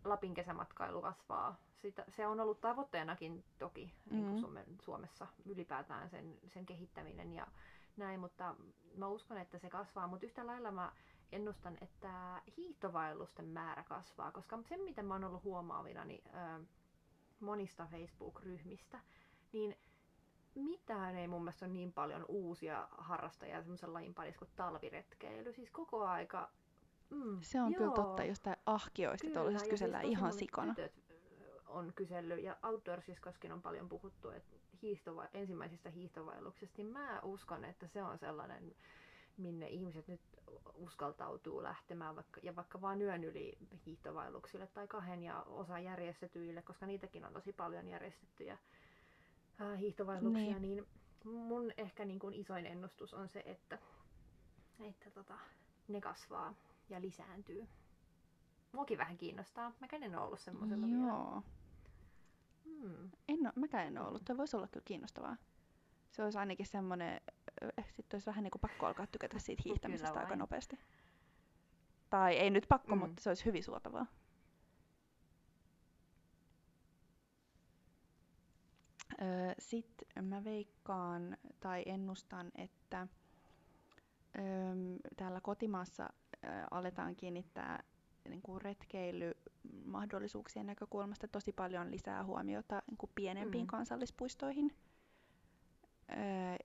[0.05, 1.61] Lapin kesämatkailu kasvaa.
[1.77, 4.41] Sitä, se on ollut tavoitteenakin toki niin kuin Mhm.
[4.41, 7.47] Suomen, Suomessa ylipäätään sen, sen kehittäminen ja
[7.97, 8.55] näin, mutta
[8.97, 10.07] mä uskon, että se kasvaa.
[10.07, 10.93] Mutta yhtä lailla mä
[11.33, 16.65] ennustan, että hiihtovaellusten määrä kasvaa, koska se mitä mä oon ollut huomaavinani ö,
[17.41, 19.01] monista Facebook-ryhmistä,
[19.53, 19.77] niin
[20.55, 25.53] mitään ei mun mielestä ole niin paljon uusia harrastajia semmoisen lajin parissa kuin talviretkeily.
[25.53, 26.51] Siis koko aika...
[27.11, 30.33] Mm, Se on joo, kyllä totta, jostain ahkioista kyllä, tuollaisesta ja kysellään siis ihan
[30.79, 30.91] ö,
[31.67, 37.87] on kysellyt, ja Outdoorsiskoskin on paljon puhuttu että hiihtova, ensimmäisistä hiihtovaelluksista, niin mä uskon, että
[37.87, 38.75] se on sellainen,
[39.37, 40.21] minne ihmiset nyt
[40.75, 46.87] uskaltautuu lähtemään vaikka, ja vaikka vain yön yli hiihtovaelluksille tai kahden ja osa järjestetyille, koska
[46.87, 48.59] niitäkin on tosi paljon järjestettyjä
[49.61, 50.87] äh, hiihtovaelluksia, niin, niin
[51.25, 53.79] mun ehkä niin kuin isoin ennustus on se, että,
[54.81, 55.39] että tota,
[55.89, 56.55] ne kasvaa
[56.89, 57.69] ja lisääntyy.
[58.73, 59.73] Muakin vähän kiinnostaa.
[59.81, 61.01] Mäkään en ole ollut semmoisella Joo.
[61.01, 61.43] vielä.
[62.65, 63.11] Hmm.
[63.29, 64.25] En ole, mäkään en ole ollut.
[64.25, 65.37] Tuo voisi olla kyllä kiinnostavaa.
[66.11, 67.21] Se olisi ainakin semmoinen,
[67.97, 70.79] sitten olisi vähän niin kuin pakko alkaa tykätä siitä hiihtämisestä aika nopeasti.
[72.11, 73.01] Tai ei nyt pakko, mm.
[73.01, 74.07] mutta se olisi hyvin suotavaa.
[79.23, 83.07] Öö, Sitten mä veikkaan tai ennustan, että
[84.39, 84.45] öö,
[85.17, 86.09] täällä kotimaassa
[86.45, 87.83] öö, aletaan kiinnittää
[88.29, 93.71] niin kuin retkeilymahdollisuuksien näkökulmasta tosi paljon lisää huomiota niin kuin pienempiin mm.
[93.71, 94.73] kansallispuistoihin.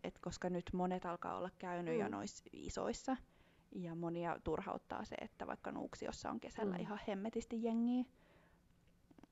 [0.03, 1.99] Et koska nyt monet alkaa olla käynyt mm.
[1.99, 3.17] jo noissa isoissa.
[3.75, 6.81] Ja monia turhauttaa se, että vaikka Nuuksiossa on kesällä mm.
[6.81, 8.03] ihan hemmetisti jengiä.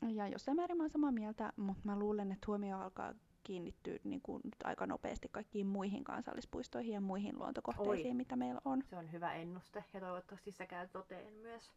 [0.09, 4.21] Ja jossain määrin mä oon samaa mieltä, mutta mä luulen, että huomio alkaa kiinnittyä niin
[4.21, 8.13] kuin nyt aika nopeasti kaikkiin muihin kansallispuistoihin ja muihin luontokohteisiin, Oi.
[8.13, 8.83] mitä meillä on.
[8.89, 11.71] Se on hyvä ennuste ja toivottavasti se käy toteen myös.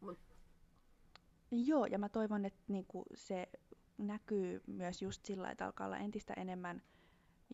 [0.00, 0.18] Mut.
[1.50, 3.48] Joo, ja mä toivon, että niinku se
[3.98, 6.82] näkyy myös just sillä, että alkaa olla entistä enemmän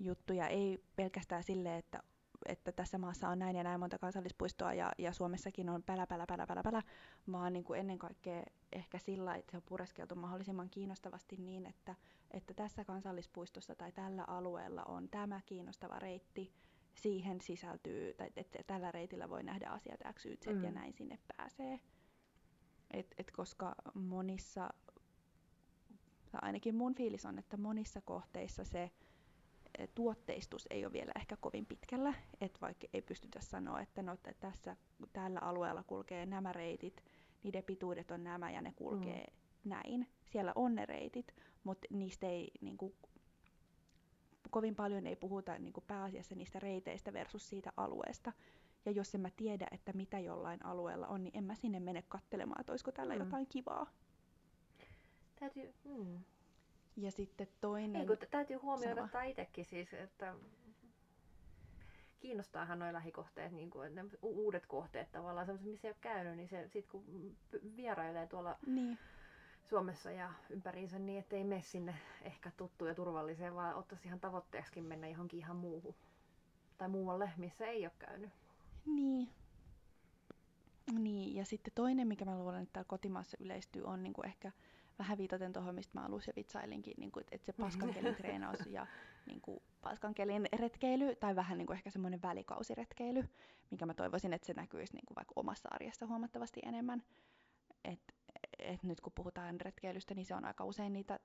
[0.01, 2.03] juttuja, ei pelkästään sille, että
[2.47, 6.27] että tässä maassa on näin ja näin monta kansallispuistoa ja, ja Suomessakin on pälä, pälä,
[6.27, 6.83] pälä, pälä, pälä,
[7.33, 11.95] vaan niin kuin ennen kaikkea ehkä sillä, että se on pureskeltu mahdollisimman kiinnostavasti niin, että,
[12.31, 16.53] että tässä kansallispuistossa tai tällä alueella on tämä kiinnostava reitti,
[16.95, 20.65] siihen sisältyy, tai että tällä reitillä voi nähdä asiat X, Y, Z mm.
[20.65, 21.81] ja näin sinne pääsee.
[22.91, 24.71] Et, et koska monissa,
[26.31, 28.91] tai ainakin mun fiilis on, että monissa kohteissa se
[29.95, 34.77] tuotteistus ei ole vielä ehkä kovin pitkällä, että vaikka ei pystytä sanoa, että no, tässä
[35.13, 37.05] tällä alueella kulkee nämä reitit,
[37.43, 39.71] niiden pituudet on nämä ja ne kulkee mm.
[39.71, 40.09] näin.
[40.25, 42.95] Siellä on ne reitit, mutta niistä ei niin kuin,
[44.51, 48.33] kovin paljon ei puhuta niin kuin pääasiassa niistä reiteistä versus siitä alueesta.
[48.85, 52.03] Ja jos en mä tiedä, että mitä jollain alueella on, niin en mä sinne mene
[52.09, 53.21] katselemaan, että olisiko tällä mm.
[53.21, 53.87] jotain kivaa.
[55.41, 56.19] Täytyy, mm.
[56.97, 57.93] Ja sitten toinen...
[57.93, 60.35] Niin, kun täytyy huomioida tämä itsekin siis, että
[62.21, 66.49] kiinnostaahan nuo lähikohteet, niin kuin, ne uudet kohteet tavallaan, sellaiset, missä ei ole käynyt, niin
[66.49, 67.37] se, sit kun
[67.77, 68.99] vierailee tuolla niin.
[69.65, 74.81] Suomessa ja ympäriinsä, niin ettei mene sinne ehkä tuttuun ja turvalliseen, vaan ottaisi ihan tavoitteeksi
[74.81, 75.95] mennä johonkin ihan muuhun.
[76.79, 78.31] Tai muualle, missä ei ole käynyt.
[78.87, 79.29] Niin.
[80.99, 84.53] Niin, ja sitten toinen, mikä mä luulen, että täällä kotimaassa yleistyy, on niin kuin ehkä
[85.03, 88.87] vähän viitaten tuohon, mistä mä alussa vitsailinkin, niin kuin, että se paskankelin treenaus ja
[89.27, 93.29] niin kuin, paskankelin retkeily, tai vähän niin kuin ehkä semmoinen välikausiretkeily,
[93.71, 97.03] mikä mä toivoisin, että se näkyisi niin kuin vaikka omassa arjessa huomattavasti enemmän.
[97.85, 98.15] Et,
[98.59, 101.21] et nyt kun puhutaan retkeilystä, niin se on aika usein niitä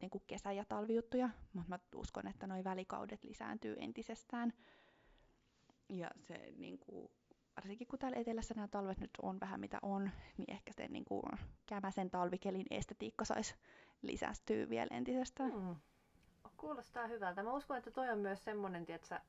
[0.00, 4.52] niin kuin kesä- ja talvijuttuja, mutta mä uskon, että nuo välikaudet lisääntyy entisestään.
[5.88, 7.10] Ja se niin kuin,
[7.58, 11.04] varsinkin kun täällä etelässä nämä talvet nyt on vähän mitä on, niin ehkä se niin
[11.04, 11.22] kuin,
[11.66, 13.54] kämäsen talvikelin estetiikka saisi
[14.02, 15.52] lisästyä vielä entisestään.
[15.54, 15.76] Mm.
[16.56, 17.42] Kuulostaa hyvältä.
[17.42, 19.20] Mä uskon, että toi on myös semmoinen, tietsä,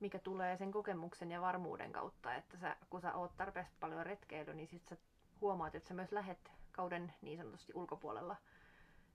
[0.00, 4.54] mikä tulee sen kokemuksen ja varmuuden kautta, että sä, kun sä oot tarpeeksi paljon retkeily,
[4.54, 4.96] niin sit sä
[5.40, 8.36] huomaat, että sä myös lähet kauden niin sanotusti ulkopuolella.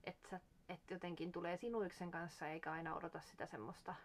[0.04, 0.40] Että
[0.70, 3.96] et jotenkin tulee sinuiksen kanssa eikä aina odota sitä semmoista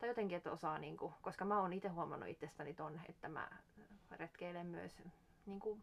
[0.00, 3.48] tai jotenkin, että osaa, niin kuin, koska mä oon itse huomannut itsestäni ton, että mä
[4.16, 5.02] retkeilen myös
[5.46, 5.82] niin kuin,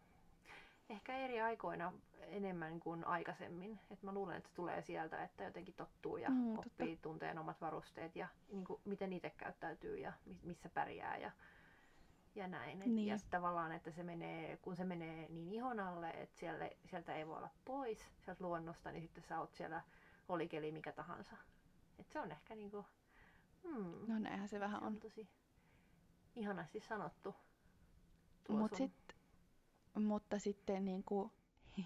[0.90, 3.80] ehkä eri aikoina enemmän kuin aikaisemmin.
[3.92, 7.02] Et mä luulen, että se tulee sieltä, että jotenkin tottuu ja mm, oppii totta.
[7.02, 10.14] tunteen omat varusteet ja niin kuin, miten itse käyttäytyy ja
[10.44, 11.32] missä pärjää ja,
[12.36, 12.82] ja näin.
[12.82, 13.08] Et, niin.
[13.08, 17.28] Ja tavallaan, että se menee, kun se menee niin ihon alle, että siellä, sieltä ei
[17.28, 19.82] voi olla pois sieltä luonnosta, niin sitten sä oot siellä
[20.30, 21.38] olikeli mikä tahansa.
[22.00, 22.86] Et se on ehkä niinku,
[23.64, 24.94] hmm, No näinhän se vähän se on.
[24.94, 25.00] on.
[25.00, 25.28] tosi
[26.36, 27.36] ihanasti sanottu.
[28.50, 28.92] Mut sit,
[29.96, 31.32] mutta sitten niin kuin,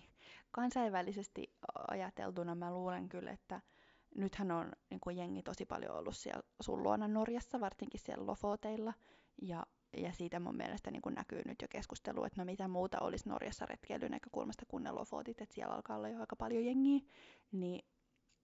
[0.51, 1.53] kansainvälisesti
[1.87, 3.61] ajateltuna mä luulen kyllä, että
[4.15, 8.93] nythän on niin kuin jengi tosi paljon ollut siellä sun luona Norjassa, varsinkin siellä Lofoteilla.
[9.41, 9.65] Ja,
[9.97, 13.29] ja siitä mun mielestä niin kuin näkyy nyt jo keskustelu, että no mitä muuta olisi
[13.29, 16.99] Norjassa retkeilyn näkökulmasta kuin ne Lofotit, että siellä alkaa olla jo aika paljon jengiä.
[17.51, 17.85] Niin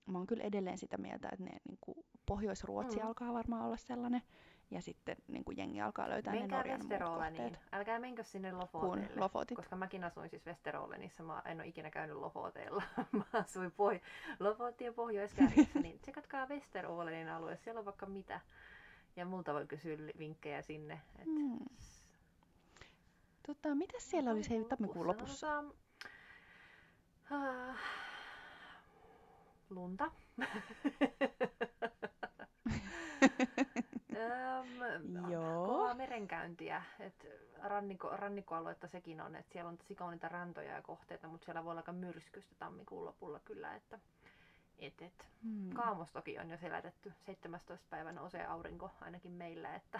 [0.05, 3.07] mä oon kyllä edelleen sitä mieltä, että ne niin kuin Pohjois-Ruotsi mm.
[3.07, 4.21] alkaa varmaan olla sellainen,
[4.71, 7.43] Ja sitten niin kuin jengi alkaa löytää ne Menkää Norjan muut Westeroleniin.
[7.43, 7.73] kohteet.
[7.73, 9.19] Älkää menkö sinne Kun Lofoteille.
[9.21, 9.55] Lofotit.
[9.55, 11.23] Koska mäkin asuin siis Westerolenissa.
[11.23, 12.83] Mä en ole ikinä käynyt Lofoteilla.
[13.11, 14.01] mä asuin Poh-
[14.39, 15.35] Lofotien pohjois
[15.81, 17.57] niin tsekatkaa Westerolenin alue.
[17.57, 18.41] Siellä on vaikka mitä.
[19.15, 21.01] Ja multa voi kysyä vinkkejä sinne.
[21.19, 21.25] Et...
[21.25, 21.59] Mm.
[23.47, 25.61] Tota, mitäs siellä olisi hei tammikuun lopussa?
[25.61, 25.73] No,
[27.31, 27.77] ah,
[29.69, 30.11] lunta.
[35.31, 35.67] Joo.
[35.67, 36.83] Kovaa merenkäyntiä.
[36.99, 37.27] Et
[37.63, 41.71] rannikko, rannikkoaluetta sekin on, että siellä on tosi kauniita rantoja ja kohteita, mutta siellä voi
[41.71, 43.75] olla aika myrskystä tammikuun lopulla kyllä.
[43.75, 43.99] Että,
[44.79, 45.27] et, et.
[45.43, 45.69] Hmm.
[45.69, 47.13] Kaamos toki on jo selätetty.
[47.25, 47.87] 17.
[47.89, 49.99] päivä nousee aurinko ainakin meillä, että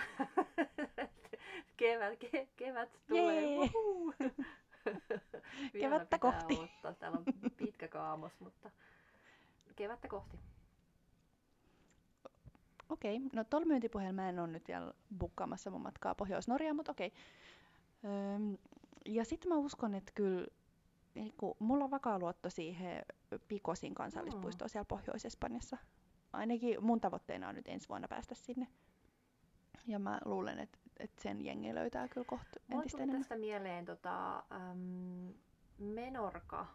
[1.78, 3.70] kevät, ke, kevät tulee.
[5.80, 6.58] Kevättä kohti.
[6.58, 6.94] odottaa.
[6.94, 7.26] Täällä on
[7.58, 8.72] pitkä kaamos, mutta
[9.76, 10.40] kevättä kohti.
[12.90, 17.14] Okei, no tuolla myyntipuheella mä en ole nyt vielä bukkaamassa mun matkaa Pohjois-Norjaan, mutta okei.
[18.06, 18.58] Öm,
[19.06, 20.48] ja sitten mä uskon, että kyllä
[21.16, 23.06] niinku, mulla on vakaa luotto siihen
[23.48, 25.78] Pikosin kansallispuistoon siellä Pohjois-Espanjassa.
[26.34, 28.68] Ainakin mun tavoitteena on nyt ensi vuonna päästä sinne.
[29.88, 33.22] Ja mä luulen, että että sen jengi löytää kyllä kohta entistä enemmän.
[33.22, 35.34] tästä mieleen tota, äm,
[35.78, 36.66] Menorka.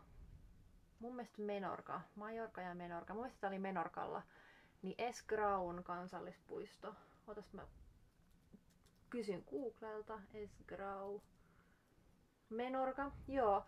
[0.99, 3.15] Mun mielestä Menorka, Majorka ja Menorka.
[3.15, 4.23] Mun mielestä oli Menorkalla.
[4.83, 6.95] Niin Esgraun kansallispuisto.
[7.27, 7.67] Otas mä
[9.11, 10.21] kysyn Googlelta.
[10.35, 11.21] Esgrau.
[12.51, 13.65] Menorka, joo.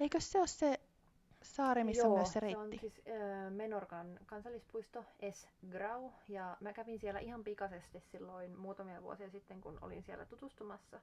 [0.00, 0.80] Eikö se ole se
[1.42, 2.78] saari, missä Joo, on myös se se on reitti?
[2.78, 9.60] siis äh, Menorkan kansallispuisto Esgrau ja mä kävin siellä ihan pikaisesti silloin muutamia vuosia sitten,
[9.60, 11.00] kun olin siellä tutustumassa.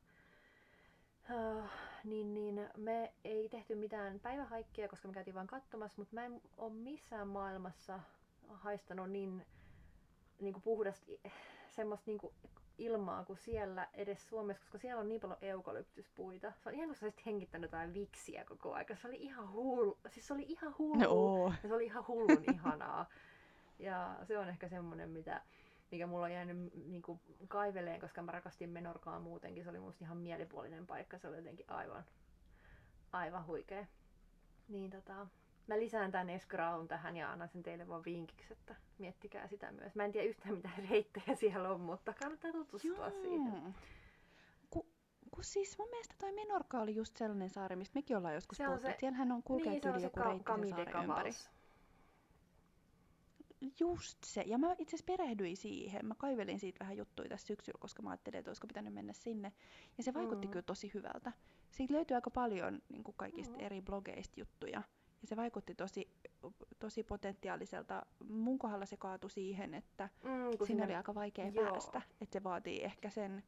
[1.30, 1.64] Uh,
[2.04, 6.42] niin, niin me ei tehty mitään päivähaikkia, koska me käytiin vain katsomassa, mutta mä en
[6.58, 8.00] ole missään maailmassa
[8.58, 9.46] haistanut niin,
[10.40, 11.22] niin kuin puhdasta i-
[11.70, 12.34] semmoista niin kuin
[12.78, 16.54] ilmaa kuin siellä edes Suomessa, koska siellä on niin paljon eukalyptuspuita.
[16.64, 18.96] Se on ihan kuin sä olisit hengittänyt jotain viksiä koko aika.
[18.96, 19.98] Se oli ihan hullu.
[20.10, 21.00] Siis se oli ihan hullu.
[21.48, 21.54] No.
[21.64, 23.06] Ja se oli ihan hullun ihanaa.
[23.80, 25.42] Ja se on ehkä semmoinen, mitä,
[25.92, 29.64] mikä mulla on jäänyt niin kuin kaiveleen, koska mä rakastin Menorkaa muutenkin.
[29.64, 31.18] Se oli musta ihan mielipuolinen paikka.
[31.18, 32.04] Se oli jotenkin aivan,
[33.12, 33.86] aivan huikea.
[34.68, 35.28] Niin tota,
[35.72, 39.96] mä lisään tän Esgraun tähän ja annan sen teille vaan vinkiksi, että miettikää sitä myös.
[39.96, 43.76] Mä en tiedä yhtään mitä reittejä siellä on, mutta kannattaa tutustua siihen.
[44.70, 44.86] Ku,
[45.32, 48.66] kun siis mun mielestä toi Menorka oli just sellainen saari, mistä mekin ollaan joskus Se
[48.66, 48.88] puhuttu.
[48.88, 51.32] se- Siellähän on kulkee niin, se on yli se joku Ka- reitti sen saaren ympäri.
[53.80, 54.42] Just se.
[54.42, 56.06] Ja mä itse asiassa perehdyin siihen.
[56.06, 59.52] Mä kaivelin siitä vähän juttuja tässä syksyllä, koska mä ajattelin, että olisiko pitänyt mennä sinne.
[59.98, 60.52] Ja se vaikutti Mm.
[60.52, 61.32] kyllä tosi hyvältä.
[61.72, 63.64] Siitä löytyy aika paljon niin kuin kaikista Mm.
[63.66, 64.82] eri blogeista juttuja.
[65.22, 66.10] Ja se vaikutti tosi,
[66.80, 68.06] tosi potentiaaliselta.
[68.30, 71.72] Mun kohdalla se kaatui siihen, että Mm, kun sinne oli aika vaikea Joo.
[71.72, 72.02] päästä.
[72.22, 73.44] Että se vaatii ehkä sen,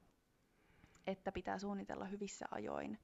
[1.08, 3.00] että pitää suunnitella hyvissä ajoin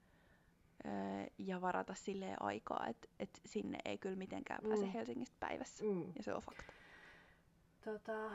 [0.86, 0.92] öö,
[1.38, 4.92] ja varata silleen aikaa, että et sinne ei kyllä mitenkään pääse Mm.
[4.92, 5.84] Helsingistä päivässä.
[5.86, 6.08] Mm.
[6.18, 6.74] Ja se on fakta.
[7.86, 8.32] Tota,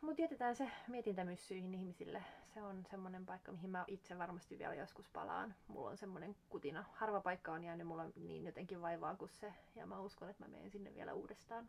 [0.00, 2.22] mutta jätetään se mietintämyssyihin ihmisille.
[2.54, 5.54] Se on semmoinen paikka, mihin mä itse varmasti vielä joskus palaan.
[5.68, 6.84] Mulla on semmoinen kutina.
[6.92, 9.54] Harva paikka on jäänyt mulla niin jotenkin vaivaan kuin se.
[9.74, 11.68] Ja mä uskon, että mä menen sinne vielä uudestaan.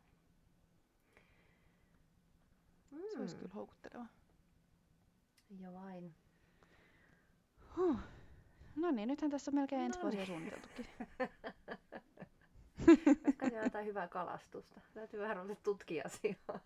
[3.11, 3.39] Se olisi Mm.
[3.41, 4.05] kyllä houkutteleva.
[5.59, 6.15] Jo vain.
[7.77, 7.97] Huh.
[8.75, 10.27] No niin, nythän tässä on melkein ensi No vuosia niin.
[10.27, 10.85] suunniteltukin.
[13.25, 14.81] Olisiko siellä jotain hyvää kalastusta?
[14.93, 16.59] Täytyy vähän ruveta tutkia asiaa.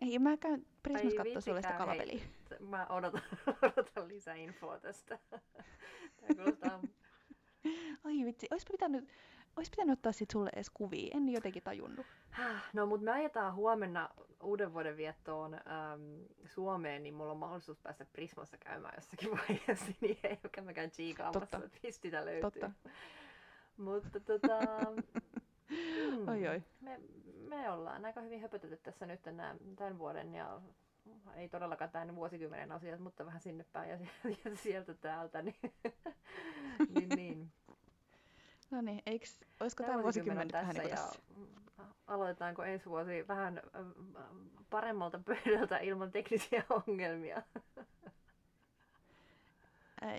[0.00, 1.98] Ei, mä käyn Prismas katsoa sulle sitä vitsikään, hei.
[1.98, 2.24] kalapeliä.
[2.60, 3.22] Mä odotan,
[3.62, 5.18] odotan lisää infoa tästä.
[6.26, 6.80] Kuulostaa...
[8.04, 9.08] Ai vitsi, ois pitänyt,
[9.56, 11.16] ois pitänyt ottaa sit sulle edes kuvia.
[11.16, 12.06] En jotenkin tajunnut.
[12.72, 14.10] No, mutta me ajetaan huomenna
[14.42, 15.60] uuden vuoden viettoon äm,
[16.44, 21.40] Suomeen, niin mulla on mahdollisuus päästä Prismassa käymään jossakin vaiheessa, niin ei ole mäkään chiikaamassa,
[21.40, 21.66] Totta.
[21.66, 22.40] että mistä löytyy.
[22.40, 22.70] Totta.
[23.76, 24.58] Mutta tota,
[25.70, 26.62] mm, Oi, oi.
[26.80, 27.00] Me,
[27.48, 30.60] me ollaan aika hyvin höpötetty tässä nyt nää, tämän vuoden ja
[31.36, 33.98] ei todellakaan tämän vuosikymmenen asiat, mutta vähän sinne päin ja,
[34.44, 35.42] ja sieltä täältä.
[35.42, 35.60] Niin,
[36.94, 37.52] niin, niin.
[38.70, 41.22] No niin, eiks, oisko Tämä vuosikymmen vuosikymmen tässä niin kuin ja tässä?
[41.36, 41.46] mm,
[42.06, 43.62] aloitetaanko ensi vuosi vähän
[44.70, 47.42] paremmalta pöydältä ilman teknisiä ongelmia.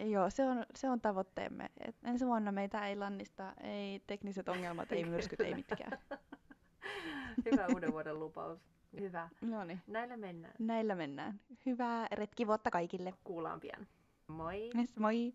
[0.06, 1.70] Joo, se on, se on tavoitteemme.
[1.88, 6.00] Et ensi vuonna meitä ei lannista, ei tekniset ongelmat, ei myrskyt, ei mitkään.
[7.52, 8.60] Hyvä uuden vuoden lupaus.
[9.00, 9.30] Hyvä.
[9.42, 10.54] No niin, Näillä mennään.
[10.60, 11.40] näillä mennään.
[11.66, 13.14] Hyvää retkivuotta kaikille.
[13.24, 13.88] Kuullaan pian.
[14.28, 14.70] Moi!
[14.78, 15.34] Yes, moi!